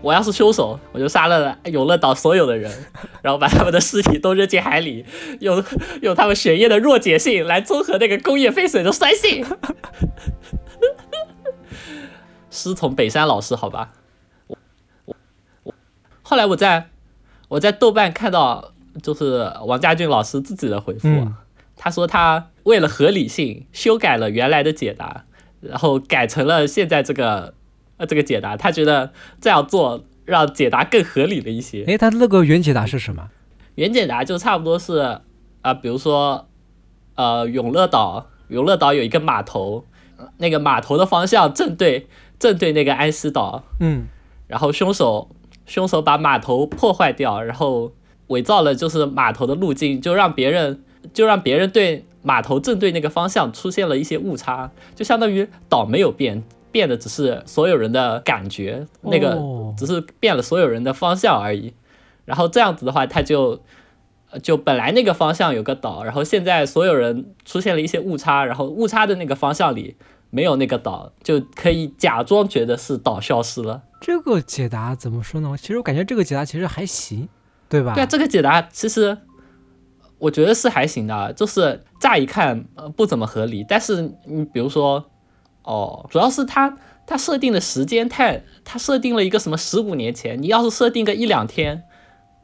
[0.00, 2.70] 我要是凶手，我就杀了永乐岛所有的人，
[3.22, 5.04] 然后把他们的尸体都扔进海里，
[5.40, 5.62] 用
[6.02, 9.44] 用他们血液的弱碱性来综合那个工业废水的酸性。
[12.52, 13.92] 师从北山老师，好吧。
[14.46, 14.56] 我
[15.06, 15.16] 我
[15.64, 15.74] 我，
[16.22, 16.90] 后来我在
[17.48, 21.34] 我在豆瓣看到，就是王家俊老师自己的回复，嗯
[21.74, 25.24] 他说他为了合理性修改了原来的解答，
[25.60, 27.54] 然后改成了现在这个
[27.96, 31.84] 呃这个解答，他觉得这样做让解答更合理了一些。
[31.86, 33.30] 诶，他那个原解答是什么？
[33.74, 35.22] 原解答就差不多是啊、
[35.62, 36.46] 呃比如说
[37.16, 39.84] 呃永乐岛，永乐岛有一个码头，
[40.18, 42.06] 呃那个码头的方向正对
[42.42, 44.06] 正对那个安息岛，嗯，
[44.48, 45.28] 然后凶手
[45.64, 47.92] 凶手把码头破坏掉，然后
[48.26, 50.82] 伪造了就是码头的路径，就让别人
[51.14, 59.72] 就让别人对码头正对那个方向出现了一些误差，就相当于岛没有变，变的只是所有人的感觉，那个哦。
[59.78, 61.72] 只是变了所有人的方向而已。
[62.24, 63.62] 然后这样子的话，他就
[64.32, 69.94] 呃就本来那个方向有个岛，然后现在所有人出现了一些误差，然后误差的那个方向里
[70.34, 73.82] 没有那个岛，就可以假装觉得是岛消失了。
[74.00, 75.54] 这个解答怎么说呢？
[75.60, 77.28] 其实我感觉这个解答其实还行，
[77.68, 77.92] 对吧？
[77.94, 79.18] 对啊，这个解答其实
[80.16, 85.04] 我觉得是还行的，就是乍一看呃不怎么合理，但是你比如说
[85.64, 86.74] 哦，主要是它
[87.06, 91.84] 它设定的时间太，它设定了一个什么十五年前，你要是设定个一两天，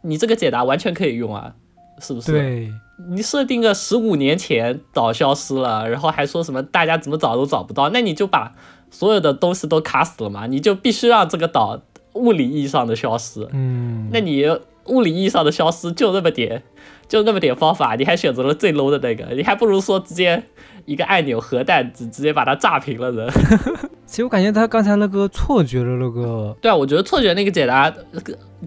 [0.03, 1.55] 你这个解答完全可以用啊，
[2.01, 2.33] 是不是？
[2.33, 2.73] 对，
[3.11, 8.53] 你设定个十五年前岛消失了，然后还说什么大家怎么找都找不到，那你就把
[8.91, 11.81] 所有的东西都卡死了嘛，你就必须让这个岛
[12.15, 13.47] 物理意义上的消失。
[13.53, 14.45] 嗯，那你
[14.87, 16.63] 物理意义上的消失就那么点，
[17.07, 20.43] 就那么点方法，你还选择了最 low 的那个，你还不如说直接
[20.87, 23.31] 一个按钮核弹直直接把它炸平了呢。
[24.07, 28.21] 其实我感觉他刚才那个错觉的那个，对啊，我觉得错觉那个解答呃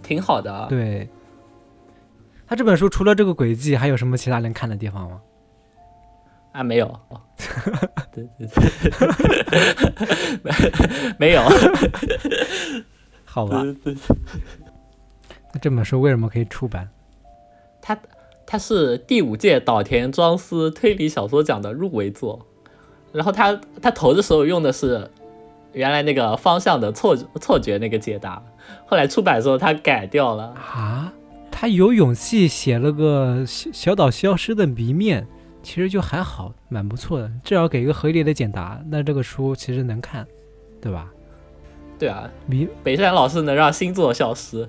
[0.04, 0.68] 挺好的啊。
[0.70, 1.10] 对，
[2.52, 5.22] 他这本书除了这个轨迹，还有什么其他能看的地方吗？
[6.52, 7.00] 啊，没有，
[8.12, 8.68] 对 对对，
[10.44, 10.52] 没
[11.18, 11.42] 没有，
[13.24, 13.64] 好吧，
[15.54, 16.90] 那这本书为什么可以出版？
[17.82, 17.98] 它
[18.46, 22.46] 它是第五届岛田庄司推理小说奖的入围作，
[23.14, 25.10] 然后他他投的时候用的是
[25.72, 28.44] 原来那个方向的错错觉那个解答，
[28.86, 30.48] 后来出版的时候他改掉了。
[30.48, 31.14] 啊，
[31.52, 35.28] 他有勇气写了个小小岛消失的谜面，
[35.62, 37.32] 其实就还好，蛮不错的。
[37.44, 40.26] 至少给一个合理的解答，那这个书其实能看，
[40.82, 41.12] 对吧？
[42.00, 44.68] 对啊，谜北山老师能让星座消失，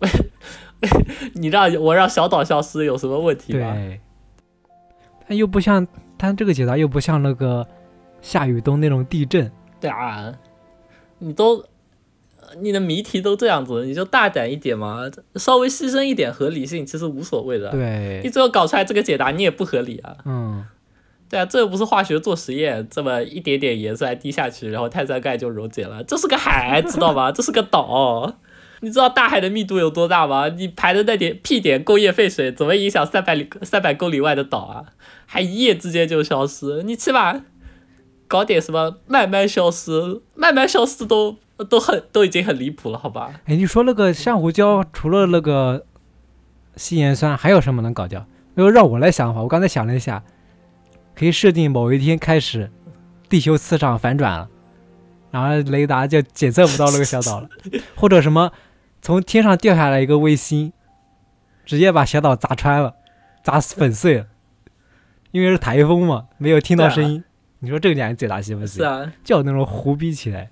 [1.34, 3.74] 你让我让小岛消失有什么问题吗？
[3.74, 4.00] 对，
[5.28, 7.66] 但又不像他这个解答又不像那个
[8.22, 10.32] 夏雨冬那种地震，对啊，
[11.18, 11.62] 你都
[12.60, 17.70] 你的谜题都这样子，你就大胆一点嘛，稍微牺牲一点合理性其实无所谓的。
[18.22, 20.16] 你，最后搞出来这个解答你也不合理啊。
[20.24, 20.64] 嗯，
[21.28, 26.02] 对啊，这又不是化学做实验，这么一点点盐酸滴下去，然后碳酸钙就溶解了。
[26.04, 27.30] 这是个海，知道吗？
[27.32, 28.34] 这是个岛。
[28.82, 30.48] 你知道大海的密度有多大吗？
[30.48, 34.86] 你排的那点屁点工业废水，怎么影响三百里三百公里外的岛啊？
[35.26, 37.42] 还一夜之间就消失，你起码
[38.26, 43.32] 搞点什么慢慢消失，慢慢消失都都很都已经很离谱了，好吧？
[43.46, 45.84] 哎，你说那个珊瑚礁除了那个
[46.76, 48.26] 稀盐酸，还有什么能搞掉？
[48.54, 50.22] 如果让我来想的话，我刚才想了一下，
[51.14, 52.70] 可以设定某一天开始，
[53.28, 54.48] 地球磁场反转了，
[55.30, 57.48] 然后雷达就检测不到那个小岛了，
[57.94, 58.52] 或者什么
[59.00, 60.72] 从天上掉下来一个卫星，
[61.64, 62.94] 直接把小岛砸穿了，
[63.42, 64.26] 砸粉碎了，
[65.30, 67.22] 因为是台风嘛，没有听到声音。
[67.60, 68.82] 你说这个两个解答行不行？
[68.82, 70.50] 是啊，叫那种胡逼起来。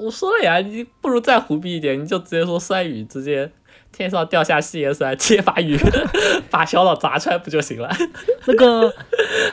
[0.00, 3.50] 我说了呀，你不如再胡逼一点，你就直接说酸雨，直接
[3.92, 5.76] 天上掉下稀盐酸，直接把雨
[6.50, 7.90] 把小岛砸穿不就行了？
[8.46, 8.92] 那个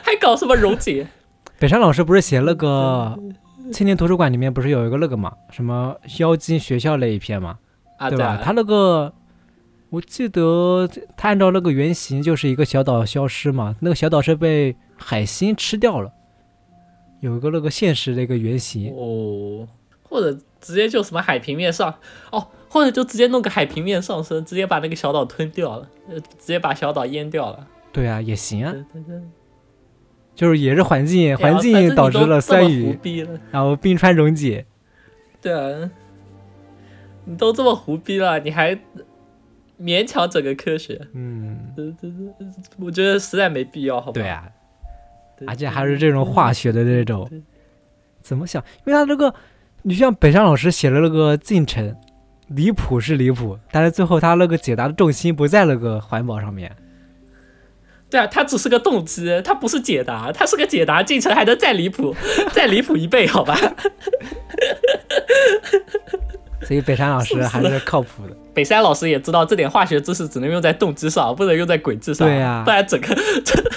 [0.02, 1.06] 还搞什么溶解？
[1.58, 3.18] 北山老师不是写那个
[3.72, 7.58] 青年图书馆里面不是有一个那个嘛，什么妖精学校那一篇嘛，
[7.98, 8.26] 啊，对吧？
[8.26, 9.12] 啊他那个
[9.90, 16.12] 我记得他按照那个原型就是一个小岛消失嘛，那个小岛是被海星吃掉了，
[17.20, 18.94] 有一个那个现实的一个原型。
[18.94, 19.66] 哦，
[20.08, 21.94] 或者直接就什么海平面上
[22.30, 27.66] 哦，或者就直接弄个海平面上升，直接把那个小岛吞掉了，呃，直接把小岛淹掉了。
[27.92, 28.74] 对啊，也行啊，
[30.34, 32.98] 就是也是环境环境导致了酸雨，
[33.50, 34.66] 然后冰川溶解。
[35.40, 35.90] 对啊，
[37.24, 38.78] 你都这么胡逼了，你还
[39.80, 41.74] 勉强整个科学，嗯，
[42.78, 44.12] 我觉得实在没必要，好吧？
[44.12, 44.50] 对啊，
[45.46, 47.28] 而且还是这种化学的这种，
[48.20, 48.62] 怎么想？
[48.84, 49.32] 因为他这个，
[49.88, 51.96] 你像北山老师写的那个进程，
[52.48, 56.76] 离谱是离谱，但是最后他那个解答的重心不在那个环保上面。
[58.10, 62.14] 对啊，它只是个动机，它不是解答，它是个解答进程还能再离谱，
[62.52, 63.56] 再离谱一倍，好吧？
[66.64, 68.36] 所以北山老师还是靠谱的。
[68.52, 73.16] 北山老师也知道这点化学知识只能用在动机上，不能用在轨迹上，对呀不然整个，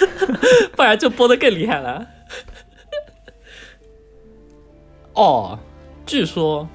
[0.76, 2.06] 不然就播的更厉害了。
[5.14, 5.58] 哦，
[6.04, 6.68] 据说，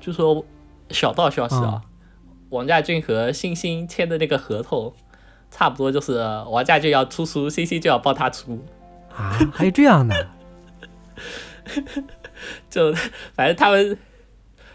[0.00, 0.44] 据说
[0.90, 1.82] 小道消息啊，
[2.50, 4.94] 王家俊和星星签的那个合同，
[5.50, 8.64] 差不多就是王家俊要出书，星星就要帮他出，
[9.14, 10.28] 啊，还有这样的？
[12.70, 12.92] 就
[13.34, 13.98] 反正他们，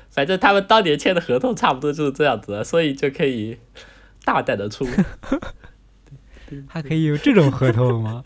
[0.10, 3.58] 反正他们当年签的合同差不多就是这样子的，所以就可以
[4.26, 4.86] 大胆的出。
[6.68, 8.24] 还可以有这种合同吗？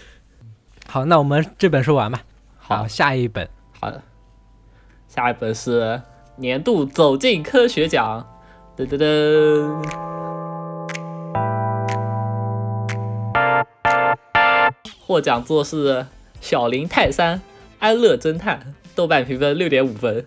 [0.86, 2.22] 好，那我们这本说完吧。
[2.58, 3.48] 好下一本。
[3.80, 4.02] 好的，
[5.08, 6.02] 下一本是
[6.36, 8.28] 年度走进科学奖，
[8.76, 9.82] 噔噔噔。
[15.00, 15.94] 获奖作是
[16.42, 17.40] 《小林泰山
[17.78, 18.60] 安乐侦探》，
[18.94, 20.26] 豆瓣评分六点五分。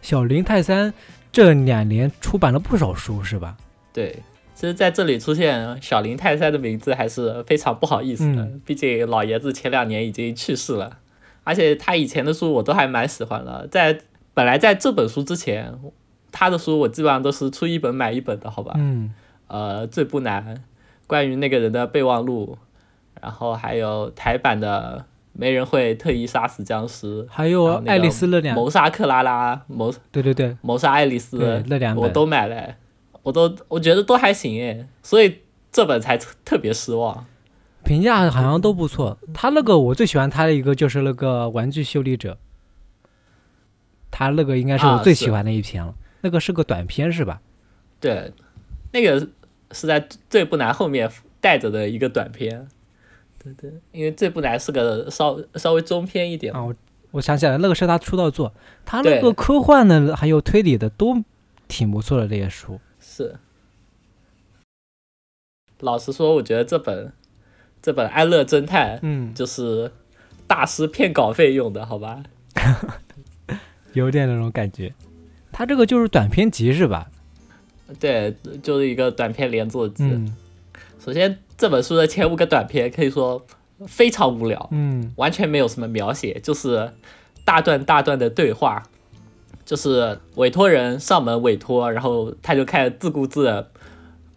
[0.00, 0.94] 小林泰三
[1.30, 3.58] 这两年出版了不少书，是吧？
[3.92, 4.22] 对，
[4.54, 10.96] 其实在这里出现小林泰山的名字还是非常不好意思的，嗯毕竟老爷子前两年已经去世了，
[11.44, 13.68] 而且他以前的书我都还蛮喜欢的。
[13.70, 14.00] 在
[14.34, 15.78] 本来在这本书之前，
[16.30, 18.72] 他的书我基本上都是出一本买一本的，好吧？
[18.76, 19.12] 嗯，
[19.48, 20.62] 呃，最不难，
[21.06, 22.56] 关于那个人的备忘录，
[23.20, 32.74] 然后还有台版的没人会特意杀死僵尸，还有爱丽丝那两，谋杀克拉拉，谋对对对谋杀爱丽丝，，那两本我都买了，
[33.22, 35.38] 我都我觉得都还行诶，所以
[35.70, 37.26] 这本才特特别失望。
[37.84, 39.18] 评价好像都不错。
[39.34, 42.38] 他那个我最喜欢他的一个就是那个玩具修理者，
[44.22, 45.94] 他那个应该是我最喜欢的一篇了。
[46.20, 47.40] 那个是个短篇是吧？
[47.98, 48.32] 对，
[48.92, 49.28] 那个
[49.72, 52.68] 是在最不难后面带着的一个短篇。
[53.42, 56.54] 对对，因为最不难是个稍稍微中篇一点。
[56.54, 56.74] 啊，我
[57.10, 58.54] 我想起来了，那个是他出道作。
[58.84, 61.22] 他那个科幻的还有推理的都
[61.66, 62.78] 挺不错的这些书。
[63.00, 63.34] 是。
[65.80, 67.12] 老实说，我觉得这本
[67.82, 69.90] 这本《安乐侦探》嗯，就是
[70.46, 72.22] 大师骗稿费用的，好吧？
[73.92, 74.92] 有点那种感觉。
[75.50, 77.08] 他这个就是短篇集是吧？
[78.00, 80.04] 对，就是一个短篇连作集。
[80.04, 80.36] 嗯
[81.04, 83.44] 首先，这本书的前五个短篇可以说
[83.88, 86.92] 非常无聊，嗯完全没有什么描写，就是
[87.44, 88.84] 大段大段的对话，
[89.64, 93.72] 就是委托人上门委托，然后他就开始自顾自的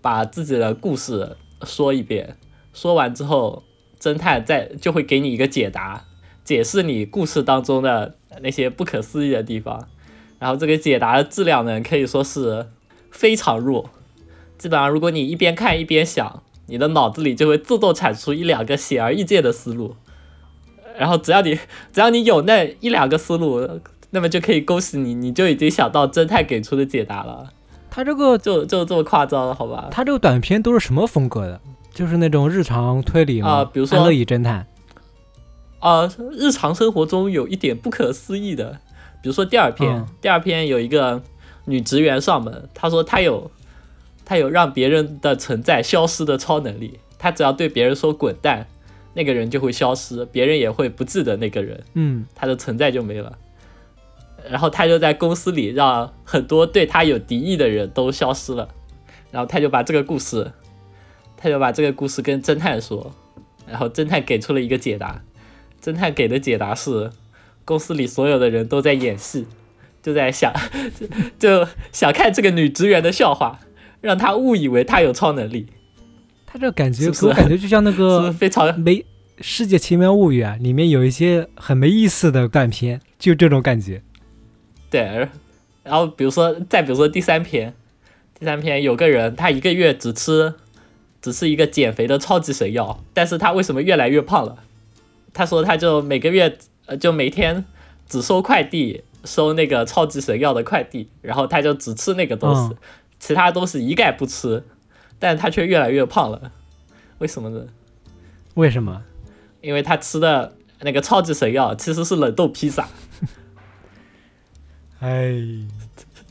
[0.01, 2.35] 把自己的故事说一遍，
[2.73, 3.61] 说完之后，
[3.99, 6.03] 侦探再就会给你一个解答，
[6.45, 9.87] 解释你故事当中的那些不可思议的地方，
[10.39, 12.67] 然后这个解答的质量呢，可以说是
[13.09, 13.89] 非常弱，
[14.57, 19.95] 基本上如果你一边看一边想，你的脑子里就会自动产出一两个显而易见的思路。
[20.97, 21.59] 然后只要你
[21.91, 23.67] 只要你有那一两个思路，
[24.11, 27.49] 那么就可以恭喜你，你就已经想到侦探给出的解答了，
[27.89, 29.87] 他这个就就这么夸张了，好吧？
[29.89, 31.59] 他这个短片都是什么风格的？
[31.91, 33.49] 就是那种日常推理吗？
[33.49, 34.67] 啊比如说安乐椅侦探。
[35.85, 38.79] 啊、日常生活中有一点不可思议的，
[39.21, 41.21] 比如说第二篇，嗯第二篇有一个
[41.65, 43.51] 女职员上门，她说她有
[44.25, 48.65] 她有让别人的存在消失的超能力，她只要对别人说滚蛋，
[49.13, 51.83] 那个人就会消失，别人也会不记得那个人。
[51.93, 53.37] 嗯她的存在就没了。
[54.49, 58.67] 然后她就在公司里让很多对她有敌意的人都消失了，
[59.29, 60.51] 然后她就把这个故事，
[61.37, 63.11] 她就把这个故事跟侦探说，
[63.67, 65.21] 然后侦探给出了一个解答，
[65.85, 67.11] 侦探给的解答是
[67.63, 69.45] 公司里所有的人都在演戏，
[70.01, 70.51] 就在想
[70.97, 71.07] 就
[71.37, 73.59] 就想看这个女职员的笑话，
[74.01, 75.67] 让她误以为她有超能力，
[76.47, 79.05] 他这个感觉给我感觉就像那 是是个非常没
[79.41, 84.01] 世界奇妙物语》啊，里面有一些很没意思的短片，就这种感觉。
[84.89, 85.27] 对，
[85.83, 87.75] 然后比如说，再比如说第三篇，
[88.39, 90.55] 第三篇有个人他一个月只吃，
[91.21, 94.63] 只是一个减肥的超级神药，但是他为什么越来越胖了？
[95.35, 96.57] 他说他就每个月
[96.87, 97.63] 呃就每天
[98.07, 102.77] 只收快递，收那个超级神药的快递，然后他就只吃那个东西，嗯
[103.19, 104.63] 其他东西一概不吃，
[105.19, 106.51] 但他却越来越胖了，
[107.17, 107.67] 为什么呢？
[108.55, 109.03] 为什么？
[109.61, 112.87] 因为他吃的那个超级神药其实是冷冻披萨。
[114.99, 115.33] 哎，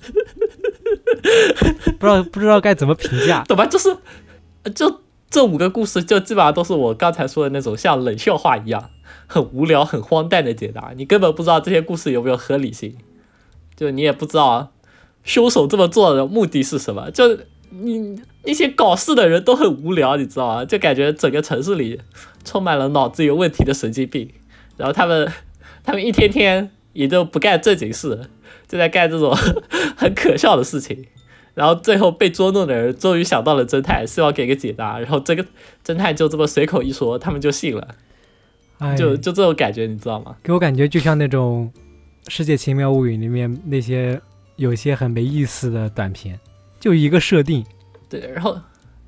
[1.99, 3.43] 不知道不知道该怎么评价。
[3.45, 3.67] 懂吧？
[3.67, 3.97] 就是，
[4.63, 8.91] 呃就这五个故事，就基本上都是我刚才说的那种像冷笑话一样，
[9.27, 10.93] 很无聊、很荒诞的解答。
[10.97, 12.97] 你根本不知道这些故事有没有合理性，
[13.77, 14.73] 就你也不知道
[15.25, 17.11] 凶手这么做的目的是什么。
[17.11, 17.39] 就
[17.71, 20.65] 你那些搞事的人都很无聊，你知道吗？
[20.65, 22.01] 就感觉整个城市里
[22.45, 24.31] 充满了脑子有问题的神经病，
[24.77, 25.33] 然后他们
[25.83, 28.29] 他们一天天也就不干正经事，
[28.69, 29.35] 就在干这种
[29.97, 31.07] 很可笑的事情。
[31.55, 35.47] 然后最后被捉弄的人终于想到了侦探，希望给个解答，然后这个
[35.87, 37.95] 侦探就这么随口一说，他们就信了，
[38.97, 40.37] 就就这种感觉，你知道吗？
[40.43, 41.71] 给我感觉就像那种
[42.33, 44.21] 《世界奇妙物语》里面那些
[44.57, 46.39] 有些很没意思的短片，
[46.81, 47.65] 就一个设定。
[48.09, 48.59] 对，然后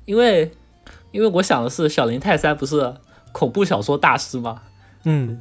[0.05, 0.51] 因为
[1.11, 2.93] 因为我想的是小林泰三不是
[3.31, 4.61] 恐怖小说大师吗？
[5.03, 5.39] 嗯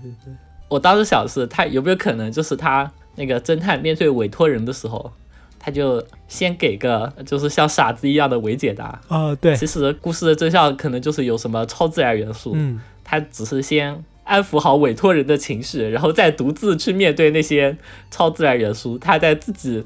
[0.68, 5.12] 我当时想的是他有没有可能就是他那个侦探面对委托人的时候，
[5.58, 17.76] 他就先给个就是像傻子一样的伪解答，哦，对，其实故事的真相可能就是有什么超自然元素，嗯他只是先安抚好委托人的情绪，然后再独自去面对那些
[18.10, 19.82] 超自然元素，他再自己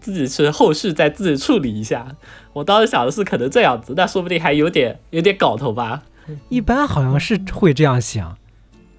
[0.00, 2.16] 自己去后续再自己处理一下。
[2.52, 6.02] 我当时想的是可能这样子，那说不定还有点有点搞头吧。
[6.48, 8.36] 一般好像是会这样想，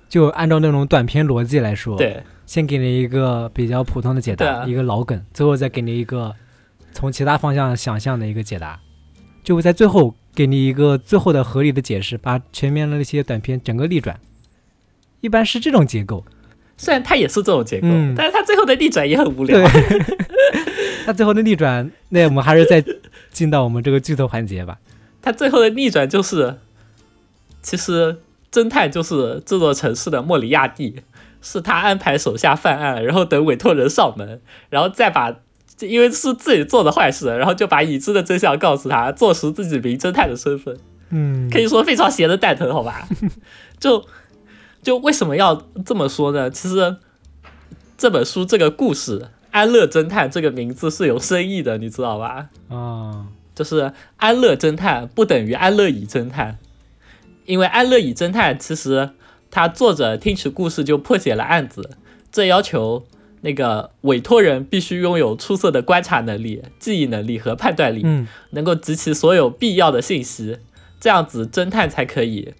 [0.08, 6.34] 就按照那种短片逻辑来说，，对先给你一个比较普通的解答，啊一个老梗，最后再给你一个
[6.94, 8.80] 从其他方向想象的一个解答，
[9.44, 14.18] 就会在最后给你一个最后的合理的解释，把前面的那些短片整个逆转。
[15.26, 16.24] 一般是这种结构，
[16.78, 19.68] 虽然他也是这种结构，嗯但是他最后的逆转也很无聊
[21.04, 21.12] 它。
[21.18, 22.84] 最后的逆转，那我们还是再
[23.32, 24.78] 进到我们这个剧透环节吧。
[25.20, 26.58] 他最后的逆转就是，
[27.64, 28.18] 其实
[28.52, 31.02] 侦探就是这座城市的莫里亚蒂，
[31.42, 35.36] 是他安排手下犯案，然后等委托人上门，然后再把，
[35.80, 40.78] 因为是自己做的坏事，然后就把已知的真相告诉他，坐实自己名侦探的身份，
[41.10, 43.08] 嗯，可以说非常闲的蛋疼，好吧？
[43.80, 44.06] 就
[44.86, 46.48] 就为什么要这么说呢？
[46.52, 46.98] 其实
[47.98, 49.20] 这本书这个故事
[49.50, 52.50] 《安乐侦探》这个名字是有深意的，你知道吧？
[52.70, 53.26] 啊，
[53.56, 56.60] 就是安乐侦探不等于安乐椅侦探，
[57.48, 59.10] 因为安乐椅侦探其实
[59.50, 61.98] 他作者听取故事就破解了案子，
[62.32, 63.08] 这要求
[63.42, 70.60] 那个委托人必须拥有出色的观察能力、记忆能力和判断力，嗯能够集齐所有必要的信息，
[71.00, 72.54] 这样子侦探才可以，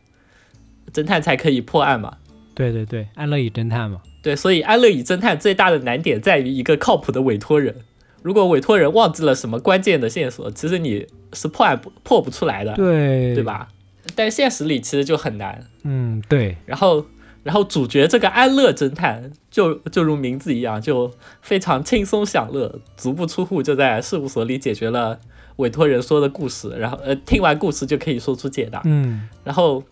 [0.96, 2.16] 侦探才可以破案嘛。
[2.54, 7.76] 对对对，安乐椅侦探嘛，对，所以安乐椅侦探最大的难点在于一个靠谱的委托人。
[8.24, 13.44] 如果委托人忘记了什么关键的线索，其实你是破案不破不出来的，对对？
[13.44, 13.68] 吧？
[14.16, 15.62] 但现实里其实就很难。
[15.84, 17.06] 嗯，对，然后，
[17.44, 25.20] 然后主角这个安乐侦探就就如名字一样，就非常轻松享乐，足不出户就在事务所里解决了
[25.58, 28.82] 委托人说的故事，然后呃听完故事就可以说出解答。
[28.86, 29.84] 嗯然后，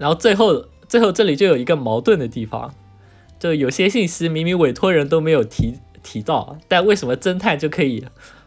[0.00, 2.74] 然后最后最后这里就有一个矛盾的地方，
[3.38, 8.06] 就有些信息明明委托人都没有提提到，但为什么侦探就可以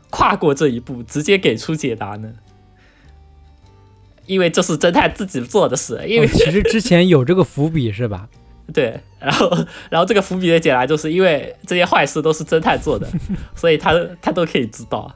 [0.10, 2.34] 跨过这一步，直接给出解答呢？
[4.26, 8.28] 因为这是侦探自己做的事，因为、哦其实之前有这个伏笔是吧？
[8.74, 9.56] 对，然后
[9.92, 13.08] 然后这个伏笔的解答就是因为这些坏事都是侦探做的，
[13.54, 15.14] 所以他他都可以知道，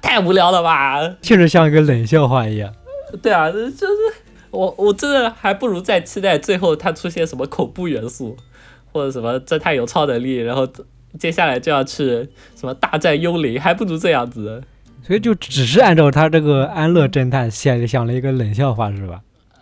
[0.00, 1.16] 太无聊了吧？
[1.20, 2.72] 确实像一个冷笑话一样。
[3.20, 3.94] 对啊，就是
[4.50, 8.36] 我我真的还不如再期待最后他出现什么恐怖元素，
[8.92, 10.66] 或者什么侦探有超能力，然后
[11.18, 14.62] 接下来就要去什么大战幽灵，还不如这样子。
[15.02, 19.20] 所以就只是按照他这个安乐侦探想想了一个冷笑话是吧？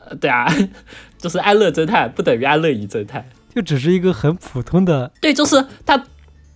[0.09, 0.47] 呃对啊，
[1.18, 3.28] 就是安乐侦探不等于安乐椅侦探。
[3.55, 6.05] 就只是一个很普通的，对，就是他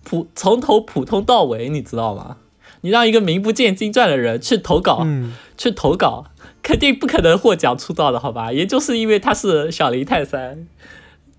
[0.03, 2.37] 普从头普通到尾，你知道吗？
[2.81, 6.25] 你让一个名不见经传的人去投稿，嗯，去投稿，
[6.61, 8.51] 肯定不可能获奖出道的，好吧？
[8.51, 10.67] 也就是因为他是小林泰三，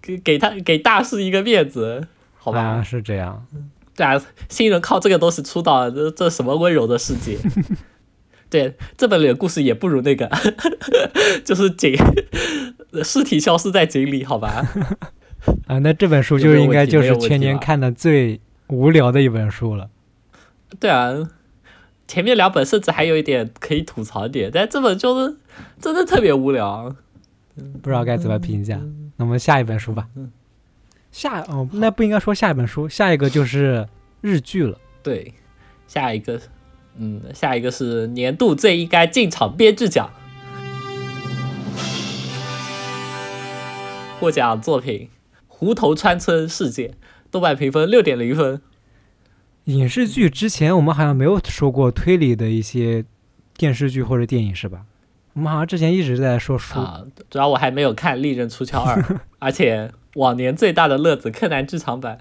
[0.01, 2.07] 给给他给大师一个面子，
[2.39, 2.61] 好吧？
[2.61, 3.47] 啊是这样。
[3.95, 7.37] 对啊，新人靠这个东西出道，这这什么温柔的世界？
[8.49, 10.31] 对，这本里的故事也不如那个，
[11.45, 11.95] 就是井
[13.03, 14.67] 尸体消失在井里，好吧？
[15.67, 19.89] 啊，那这本书就应该就是全问题吧年看的最无聊的一本书了。
[20.81, 21.31] 对啊，
[22.09, 25.37] 前面两本甚至还有一点可以吐槽点，但这本就是
[25.81, 26.95] 真的特别无聊。
[27.83, 28.81] 不知道该怎么评价。
[29.17, 30.09] 那我们下一本书吧。
[31.11, 33.87] 下哦，那不应该说下一本书，下一个就是
[34.23, 34.79] 日剧了。
[35.03, 35.35] 对，
[35.87, 36.41] 下一个，
[36.97, 40.11] 嗯，下一个是年度最应该进场编剧奖，
[44.19, 45.01] 获奖作品
[45.47, 46.89] 《湖头川村事件》，
[47.31, 48.63] 豆瓣评分六点零分。
[49.65, 53.05] 影视剧之前我们好像没有说过推理的一些
[53.57, 54.85] 电视剧或者电影是吧？
[55.35, 56.79] 我们好像之前一直在说书。
[56.79, 59.01] 啊，主要我还没有看《利刃出鞘二》，
[59.39, 62.19] 而且往年最大的乐子柯南剧场版，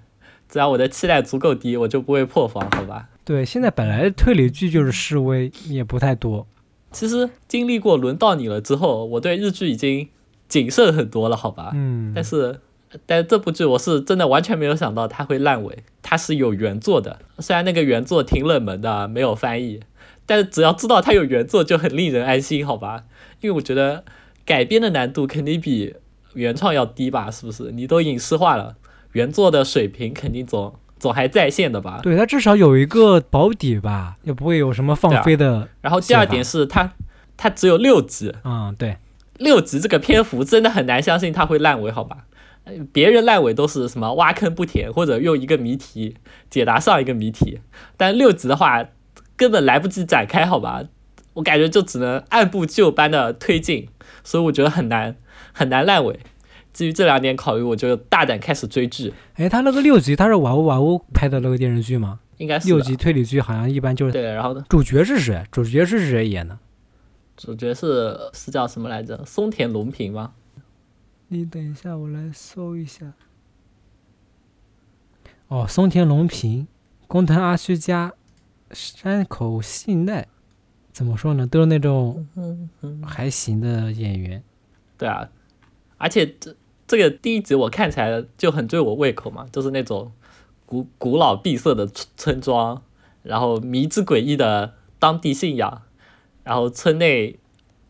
[0.48, 3.10] 只要我的期待足够低，我就不会破防，好吧？
[3.26, 6.48] 对，现在本来推理剧就是示威，也不太多。
[6.92, 10.08] 其实经历过轮到你了之后，我对日剧已经
[10.48, 11.72] 谨慎很多了，好吧？
[11.74, 12.60] 嗯，但是，
[13.06, 19.80] 但是这部剧我是真的完全没有想到它会烂尾，它是有原作的，虽然那个原作挺冷门的，没有翻译，
[20.26, 23.04] 但是只要知道它有原作就很令人安心，好吧？
[23.39, 24.04] 因为我觉得
[24.46, 25.96] 改编的难度肯定比
[26.34, 27.72] 原创要低吧，是不是？
[27.72, 28.76] 你都影视化了，
[29.14, 32.00] 原作的水平肯定总总还在线的吧？
[32.04, 35.70] 对，它至少有一个保底吧，也不会有什么放飞的。
[35.82, 36.94] 然后第二点是它
[37.38, 38.98] 它只有六集，嗯，对，
[39.38, 42.26] 六集这个篇幅真的很难相信它会烂尾，好吧？
[42.64, 46.16] 呃别人烂尾都是什么挖坑不填，或者用一个谜题
[46.49, 47.59] 解答上一个谜题，
[47.97, 48.86] 但六集的话
[49.36, 50.84] 根本来不及展开，好吧？
[51.34, 53.88] 我感觉就只能按部就班的推进，
[54.24, 55.16] 所以我觉得很难
[55.53, 56.20] 很难烂尾。
[56.74, 62.20] 基于这两点考虑，我就大胆开始追剧， 哎，他那个六集，他是瓦屋瓦屋拍的那个电视剧吗？
[62.38, 65.43] 应该是六集推理剧好像一般就是对，然后呢，主角是谁？
[65.51, 66.57] 主角是谁演的？
[67.38, 69.24] 主角是是叫什么来着？
[69.26, 70.32] 松田龙平吗？
[71.34, 73.14] 你等一下，我来搜一下。
[75.48, 76.68] 哦，松田龙平、
[77.08, 78.12] 工藤阿须加、
[78.72, 80.28] 山口信奈，
[80.92, 81.48] 怎么说呢？
[81.48, 82.28] 都是那种
[83.02, 84.44] 还行的演员。
[84.98, 85.30] 对啊，
[85.98, 86.54] 而且这
[86.86, 90.12] 这个第一集我看起来就很对我胃口嘛，就是那种
[90.66, 92.84] 古古老闭塞的村村庄，
[93.24, 95.84] 然后迷之诡异的当地信仰，
[96.44, 97.40] 然后村内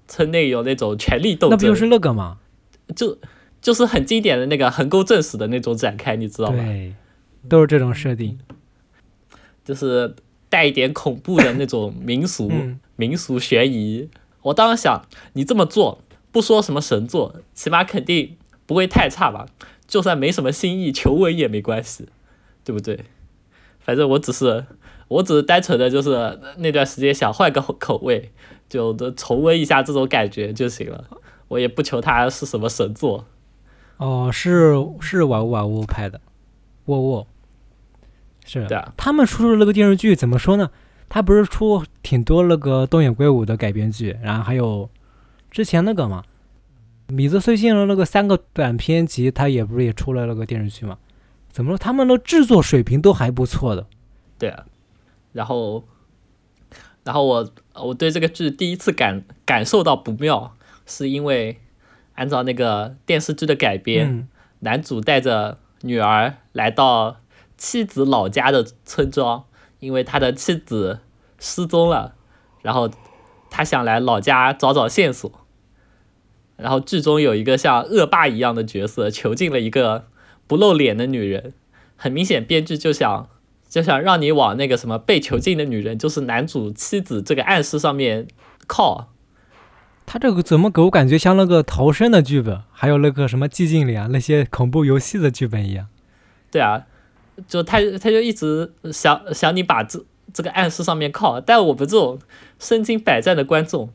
[0.07, 2.37] 村内有那种权力斗争，那不就是那个吗？
[2.95, 3.17] 就
[3.61, 6.63] 就是很经典的那个横沟正史的那种展开，你知道吗？
[6.63, 6.93] 对，
[7.49, 8.39] 都是这种设定。
[9.63, 10.15] 就是
[10.49, 14.09] 带一点恐怖的那种民俗、嗯民俗悬疑。
[14.41, 19.45] 我当时想，你这么做不说什么神作，起码肯定不会太差吧？
[19.87, 22.07] 就算没什么新意，求稳也没关系，
[22.63, 23.05] 对不对？
[23.79, 24.65] 反正我只是，
[25.07, 28.31] 我只是单纯的就是那段时间想换个口口味，
[28.69, 31.03] 就重温一下这种感觉就行了。
[31.51, 33.25] 我也不求它是什么神作，
[33.97, 36.21] 哦，是是瓦屋瓦屋拍的，
[36.85, 37.27] 沃沃，
[38.45, 40.71] 是对啊，他们出的那个电视剧怎么说呢？
[41.09, 44.89] 他不是出挺多那个东野圭吾的改编剧，然后还有
[45.49, 46.23] 之前那个嘛，
[47.07, 50.97] 米泽穗信的那个三个短篇集，他也不是也出了那个电视剧嘛？
[51.51, 51.77] 怎么说？
[51.77, 53.85] 他们的制作水平都还不错的。
[54.39, 54.63] 对啊，
[55.33, 55.83] 然后，
[57.03, 60.55] 然后我我对这个剧第一次感感受到不妙，
[60.85, 61.59] 是因为
[62.15, 64.27] 按照那个电视剧的改编，嗯，
[64.59, 67.17] 男主带着女儿来到
[67.57, 69.45] 妻子老家的村庄，
[69.79, 70.99] 因为他的妻子
[71.39, 72.15] 失踪了，
[72.61, 72.89] 然后
[73.49, 75.31] 他想来老家找找线索。
[76.57, 80.07] 然后剧中有一个像恶霸一样的角色囚禁了一个
[80.45, 81.53] 不露脸的女人，
[81.95, 83.29] 很明显编剧就想
[83.67, 88.27] 就想让你往那个什么被囚禁的女人就是男主妻子这个暗示上面
[88.67, 89.07] 靠。
[90.11, 95.87] 他这个怎么给我感觉像那个逃生的剧本，还有那个什么寂静岭啊那些恐怖游戏的剧本一样。
[96.51, 96.83] 对啊，
[97.47, 100.03] 就他他就一直想想你把这
[100.33, 102.19] 这个暗示上面靠，但我们这种
[102.59, 103.89] 身经百战的观众，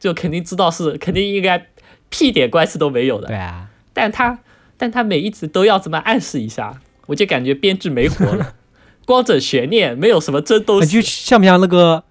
[0.00, 1.66] 就肯定知道是肯定应该
[2.08, 4.38] 屁点关系都没有的，对啊，但他
[4.78, 8.54] 但他每一集都要这么暗示一下，我就感觉编剧没活了，
[9.04, 11.06] 光整悬念，没有什么真东西就。
[11.06, 12.04] 像不像那个，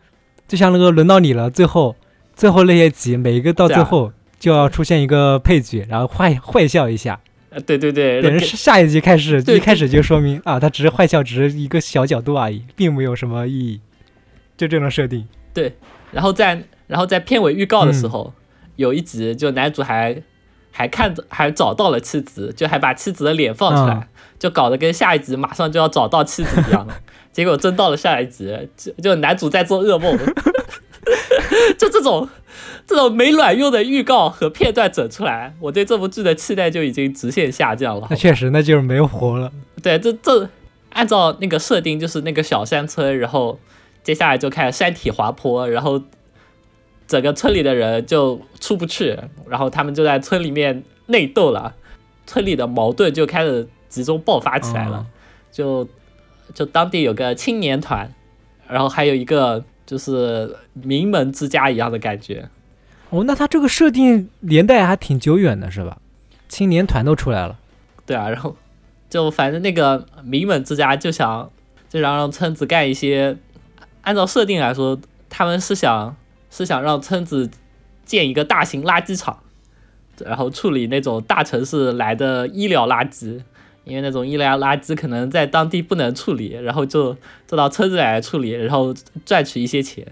[0.47, 1.95] 就像那个轮到你了，最后
[2.37, 7.19] 最后那些集，每一个到最后就要出现一个配角，然后坏坏笑一下，
[7.49, 13.81] 呃对对对，等于下一集开始，对一开始就说明啊，他只是坏笑，只是一个小角度而已，并没有什么意义，
[14.55, 15.27] 就这种设定。
[15.51, 15.75] 对
[16.11, 18.31] 然后在然后在片尾预告的时候，
[18.75, 20.21] 有一集就男主还
[20.69, 24.07] 还看着还找到了妻子，就还把妻子的脸放出来，
[24.37, 26.85] 就搞得跟下一集马上就要找到妻子一样。
[26.85, 26.93] 的。
[27.33, 30.17] 结果真到了下一集，就就男主在做噩梦，
[31.77, 32.27] 就这种
[32.85, 38.07] 这种没卵用的预告和片段整出来，我对这部剧的期待就已经直线下降了。
[38.09, 39.51] 那确实，那就是没活了。
[39.81, 40.49] 对，这这
[40.91, 43.59] 按照那个设定，就是那个小山村，然后
[44.03, 46.01] 接下来就开始山体滑坡，然后
[47.07, 51.75] 整个村里的人就出不去，然后他们就在村里面内斗了，
[52.25, 54.97] 村里的矛盾就开始集中爆发起来了。
[54.97, 55.05] 哦
[55.49, 55.87] 就
[56.53, 58.13] 就当地有个青年团，
[58.67, 62.47] 然后还有一个就是名门之家一样的感觉。
[63.09, 65.97] 哦，那他这个设定年代还挺久远的，是吧？
[66.47, 67.57] 青年团都出来了。
[68.05, 68.55] 对啊，然后
[69.09, 71.49] 就反正那个名门之家就想
[71.89, 73.37] 就想让村子干一些，
[74.01, 76.15] 按照设定来说，他们是想
[76.51, 77.49] 是想让村子
[78.05, 79.39] 建一个大型垃圾场，
[80.19, 83.41] 然后处理那种大城市来的医疗垃圾。
[83.87, 87.15] 因为那种医疗垃圾可能在当地不能处理，然后就
[87.47, 88.93] 做到村子来处理，然后
[89.25, 90.05] 赚取一些钱。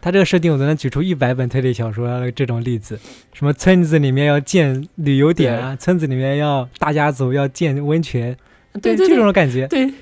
[0.00, 3.00] 他这个设定，我都能举出一百本推理小说的这种例子。
[3.32, 8.36] 什么村子里面要建旅游点啊，村子里面要大家族要建温泉，
[8.74, 9.66] 这对对种感觉。
[9.66, 9.92] 对，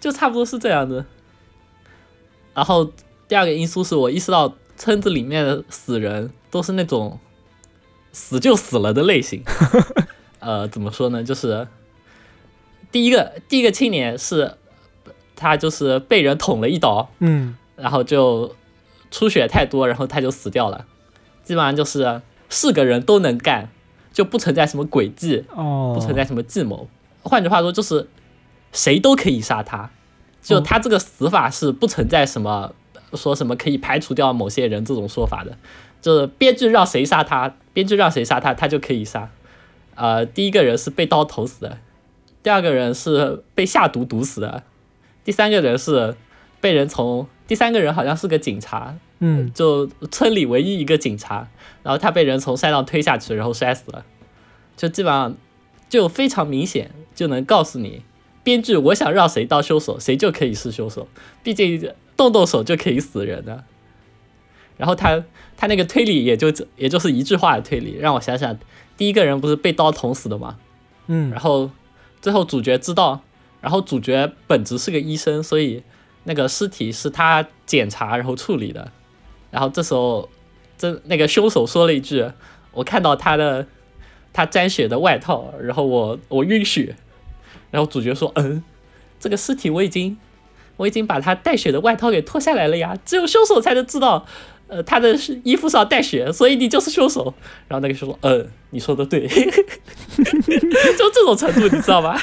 [0.00, 1.04] 就差不多是这样的。
[2.54, 2.92] 然后
[3.26, 7.18] 第二个因素是我意识到村子里面的死人都是那种
[8.12, 9.42] 死就死了的类型。
[10.38, 11.24] 呃，怎么说呢？
[11.24, 11.66] 就是
[12.94, 14.54] 第一个第一个青年是
[15.34, 18.54] 他就是被人捅了一刀，嗯，然后就
[19.10, 20.86] 出血太多，然后他就死掉了。
[21.42, 23.68] 基本上就是是个人都能干，
[24.12, 26.88] 就不存在什么诡计，哦，不存在什么计谋。
[27.24, 28.08] 换句话说，就是
[28.70, 29.90] 谁都可以杀他，
[30.40, 32.72] 就哦他这个死法是不存在什么
[33.14, 35.58] 说什么可以排除掉某些人这种说法的。
[36.00, 39.28] 就是编剧让谁杀他，编剧让谁杀他，他就可以杀。
[39.96, 41.78] 呃，第一个人是被刀捅死的，
[42.44, 44.62] 第二个人是被下毒毒死的，
[45.24, 46.14] 第三个人是
[46.60, 51.48] 被人从第三个人好像是个警察，嗯，就村里唯一一个警察，
[51.82, 54.04] 然后他被人从山上推下去，然后摔死了，
[54.76, 55.34] 就基本上
[55.88, 58.02] 就非常明显，就能告诉你，
[58.42, 61.08] 编剧我想让谁当凶手，谁就可以是凶手，
[61.42, 63.64] 毕竟动动手就可以死人的。
[64.76, 65.24] 然后他
[65.56, 68.58] 他那个推理也就也就是一句话的推理，让我想想，
[68.98, 70.58] 第一个人不是被刀捅死的吗？
[71.06, 71.30] 嗯。
[71.30, 71.70] 然，后
[72.24, 73.20] 最后主角知道，
[73.60, 75.82] 然后主角本职是个医生，所以
[76.22, 78.90] 那个尸体是他检查然后处理的。
[79.50, 80.30] 然后这时候，
[80.78, 82.24] 这那个凶手说了一句
[82.72, 83.66] ：“我看到他的
[84.32, 86.96] 他沾血的外套，然后我我晕血。”
[87.70, 88.64] 然后主角说：“嗯，
[89.20, 90.16] 这个尸体我已经
[90.78, 94.24] 我已经把他带血的外套给脱下来了呀，只有凶手才能知道。”
[94.66, 97.34] 呃，他的衣服上带血，所以你就是凶手。
[97.68, 99.28] 然后那个凶手说：“嗯，你说的对。”
[100.98, 102.18] 就这种程度，你知道吗？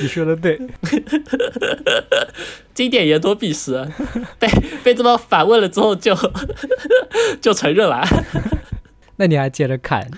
[0.00, 0.58] 你说的对。
[2.74, 3.86] 经典言多必失，
[4.38, 4.48] 被
[4.84, 6.16] 被这么反问了之后就
[7.40, 8.06] 就承认了。
[9.16, 10.08] 那你还接着看？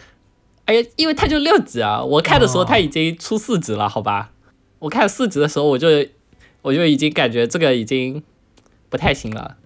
[0.67, 4.33] 哎呀，因为他就六集啊，我看的时候哦他已经出四集了，好吧？
[4.79, 5.89] 我看四集的时候，我就
[6.63, 8.23] 我就已经感觉这个已经
[8.89, 9.57] 不太行了。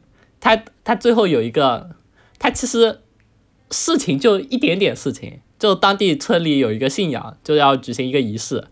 [0.40, 1.90] 他他最后有一个，
[2.38, 3.00] 他其实
[3.70, 8.66] 事情就一点点事情，就当地村里有一个信仰，就要举行一个仪式，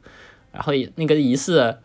[0.53, 1.79] 然后那个仪式，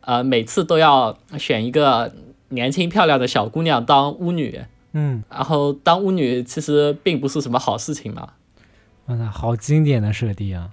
[0.00, 2.10] 呃，每次都要选一个
[2.48, 4.62] 年轻漂亮的小姑娘当巫女，
[4.94, 8.30] 嗯，然后当巫女其实并不是什么好事情嘛。
[9.08, 10.70] 哇塞，好经典的设定啊！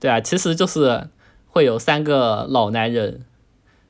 [0.00, 1.08] 对啊，其实就是
[1.48, 3.26] 会有三个老男人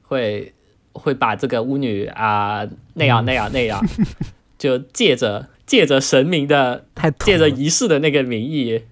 [0.03, 0.55] 会
[0.93, 3.81] 会把这个巫女啊那样那样那样，
[4.59, 6.87] 就借着借着神明的
[7.21, 8.83] 借着仪式的那个名义，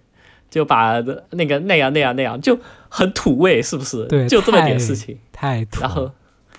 [0.54, 1.00] 就把
[1.30, 2.56] 那个那样那样那样就
[2.88, 4.04] 很土味，是不是？
[4.04, 5.18] 对就这么点事情。
[5.32, 5.80] 太土。
[5.80, 6.12] 然后，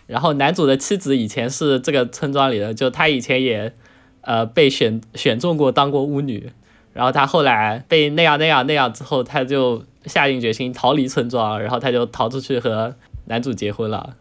[0.05, 3.73] 然后男主的妻子以前是这个村庄里的，就他以前也
[4.19, 6.51] 呃被选选中过当过巫女，
[6.91, 12.93] 然后他后来被那样那样那样之后，他就下定决心逃离村庄，然后他就逃出去和
[13.27, 14.17] 男主结婚了，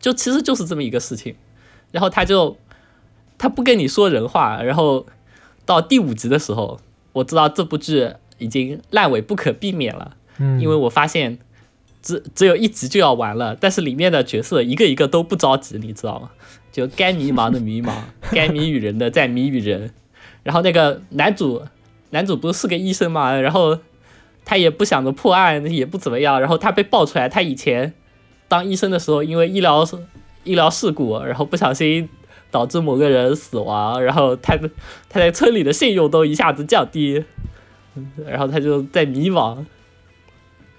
[0.00, 1.36] 就其实就是这么一个事情，
[1.90, 2.56] 然后他就
[3.36, 5.04] 他不跟你说人话，然后
[5.66, 6.80] 到第五集的时候，
[7.12, 8.10] 我知道这部剧
[8.42, 10.16] 已经烂尾不可避免了。
[10.38, 11.38] 嗯，因为我发现
[12.02, 16.30] 只只有一集就要完了，但是里面的角色一个一个都不着急，你知道吗？
[16.72, 17.92] 就该迷茫的迷茫，
[18.32, 19.92] 该谜语人的在谜语人。
[20.42, 21.62] 然后那个男主，
[22.10, 23.78] 男主不是是个医生嘛，然后
[24.44, 26.40] 他也不想着破案，也不怎么样。
[26.40, 27.92] 然后他被爆出来，他以前
[28.48, 29.86] 当医生的时候，因为医疗
[30.44, 32.08] 医疗事故，然后不小心
[32.50, 34.68] 导致某个人死亡，然后他的
[35.08, 37.22] 他在村里的信用都一下子降低，
[38.26, 39.64] 然后他就在迷茫。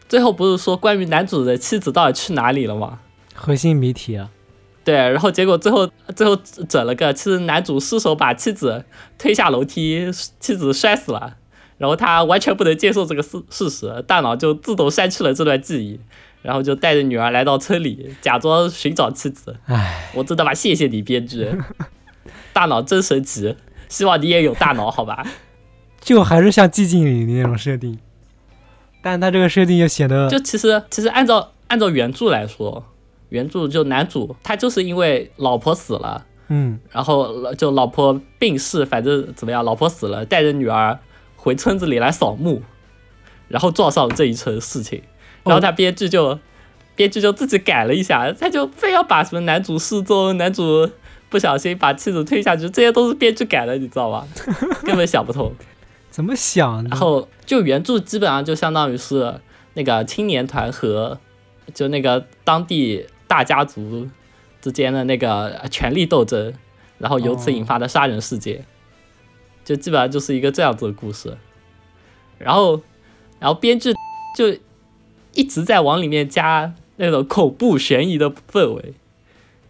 [0.09, 2.99] 最后不是说关于男主的妻子到底去哪里了吗？
[3.34, 4.30] 核心谜题啊。
[4.84, 6.36] 对，然后结果最后最后
[6.68, 8.84] 整了个，其实男主失手把妻子
[9.18, 11.38] 推下楼梯，妻子摔死了，
[11.78, 15.99] 然后他完全不能接受这个事事实，大脑就自动删去了这段记忆，
[16.41, 19.55] 然后就带着女儿来到村里，假装寻找妻子。
[19.68, 21.49] 唉，我真的把谢谢你编剧，
[22.51, 23.55] 大脑真神奇，
[23.88, 25.26] 希望你也有大脑，好吧？
[26.04, 27.97] 就还是像寂静岭的那种设定，
[29.01, 32.86] 但他这个设定又显得就其实其实按照按照原著来说，
[33.30, 36.26] 原著就男主他就是因为老婆死了。
[36.49, 40.99] 嗯然后就老婆病逝，反正怎么样，老婆死了，带着女儿
[41.38, 42.62] 回村子里来扫墓，
[43.47, 45.01] 然后撞上了这一层事情，
[45.45, 46.38] 然后他编剧就、
[46.95, 50.88] 编剧就自己改了一下，他就非要把什么男主失踪、男主
[51.30, 54.28] 不小心把妻子推下去，这些都是编剧改的，你知道吧？
[54.84, 55.51] 根本想不通。
[56.14, 56.91] 怎么想然？
[56.91, 59.41] 后就原著基本上就相当于是
[59.74, 61.20] 那个青年团和
[61.74, 64.07] 就那个当地大家族
[64.61, 66.53] 之间的那个权力斗争，
[66.99, 68.64] 然后由此引发的杀人事件，
[69.66, 71.36] 就基本上就是一个这样子的故事。
[72.38, 72.80] 然后，
[73.39, 73.91] 然后编剧
[74.38, 74.55] 就
[75.34, 78.93] 一直在往里面加那种恐怖悬疑的氛围，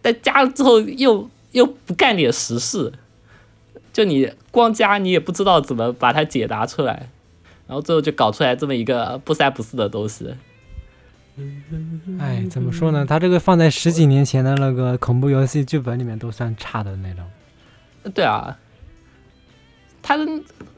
[0.02, 2.92] 但加了之后又又不干点实事，
[3.94, 7.08] 就你光加你也不知道怎么把它解答出来，
[7.68, 10.34] 然后最后就搞出来这么一个不三不四的东西。
[12.18, 13.06] 哎，怎么说呢？
[13.06, 17.24] 他这个放在十几年前的那个恐怖游戏剧本里面都算差的那种。
[18.12, 18.58] 对啊，
[20.02, 20.18] 它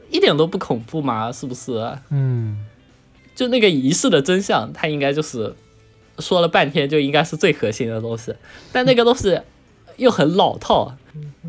[0.09, 1.97] 一点都不恐怖嘛，是不是？
[2.09, 2.65] 嗯，
[3.35, 5.55] 就那个仪式的真相，它应该就是
[6.19, 8.33] 说了半天就应该是最核心的东西，
[8.71, 9.39] 但那个东西
[9.97, 10.97] 又很老套。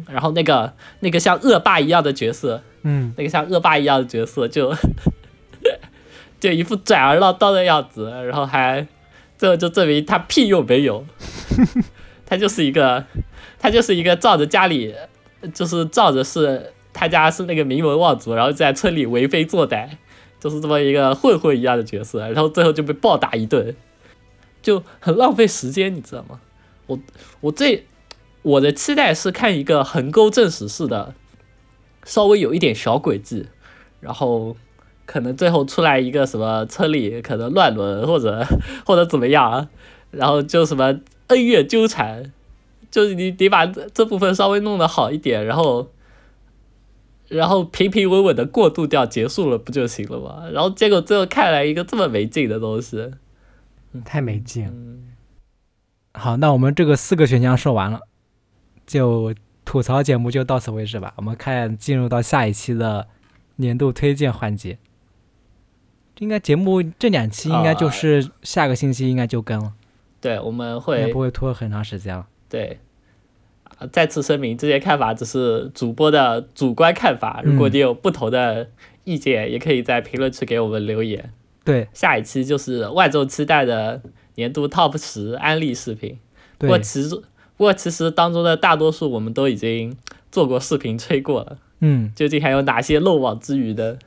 [0.08, 4.72] 然后那个那个像恶霸一样的角色，嗯，那个像恶霸一样的角色就
[6.38, 8.86] 就一副拽儿郎当的样子，然后还
[9.36, 11.04] 最后就证明他屁用没有，
[12.24, 13.04] 他就是一个
[13.58, 14.94] 他就是一个仗着家里
[15.52, 19.88] 就是仗着是他家是那个名门望族，然后在村里为非作歹，
[20.38, 23.74] 就是这么一个混混一样的角色，然后最后就被暴打一顿，
[24.62, 26.40] 就很浪费时间，你知道吗？
[26.86, 26.98] 我
[27.40, 27.84] 我最
[28.48, 31.14] 我的期待是看一个横沟正史式的，
[32.04, 33.46] 稍微有一点小诡计，
[34.00, 34.56] 然后
[35.04, 38.46] 可能最后出来一个什么村里可能乱伦或者
[38.86, 39.68] 或者怎么样，
[40.10, 42.32] 然后就什么恩怨纠缠，
[42.90, 45.90] 就是你得把这这部分稍微弄得好一点，然后
[47.28, 50.48] 然后平平稳稳的过渡掉结束了不就行了吗？
[50.50, 53.10] 然后结果最后看来一个这么没劲的东西，
[54.06, 55.04] 太没劲。
[56.14, 58.07] 好，那我们这个四个选项说完了，
[58.88, 59.32] 就
[59.64, 61.14] 吐槽节目就到此为止吧。
[61.16, 63.06] 我们看进入到下一期的
[63.56, 64.78] 年度推荐环节。
[66.18, 69.74] 应该节目这两期应该就是下个星期应该就更了，
[70.20, 72.26] 对，我们会不会拖很长时间了。
[72.48, 72.80] 对，
[73.78, 77.40] 啊，再次声明，这些看法只是主播的主观看法。
[77.44, 78.68] 如果嗯你有不同的
[79.04, 81.32] 意见，也可以在评论区给我们留言。
[81.62, 84.02] 对下一期就是万众期待的
[84.34, 86.18] 年度 TOP 十安利视频。
[86.56, 87.22] 不过，其实，
[87.58, 89.94] 不过其实当中的大多数我们都已经
[90.32, 91.58] 做过视频吹过了。
[91.80, 93.98] 嗯，究竟还有哪些漏网之鱼呢？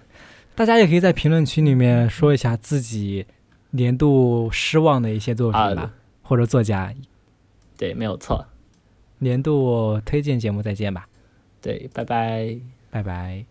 [0.56, 3.28] 大家也可以在评论区里面说一下自己
[3.72, 5.93] 年度失望的一些作品吧，啊
[6.24, 6.93] 或者作家。
[7.78, 8.45] 对，没有错。
[9.20, 11.08] 年度推荐节目再见吧，
[11.62, 12.58] 对，拜拜。
[12.89, 13.45] 拜拜。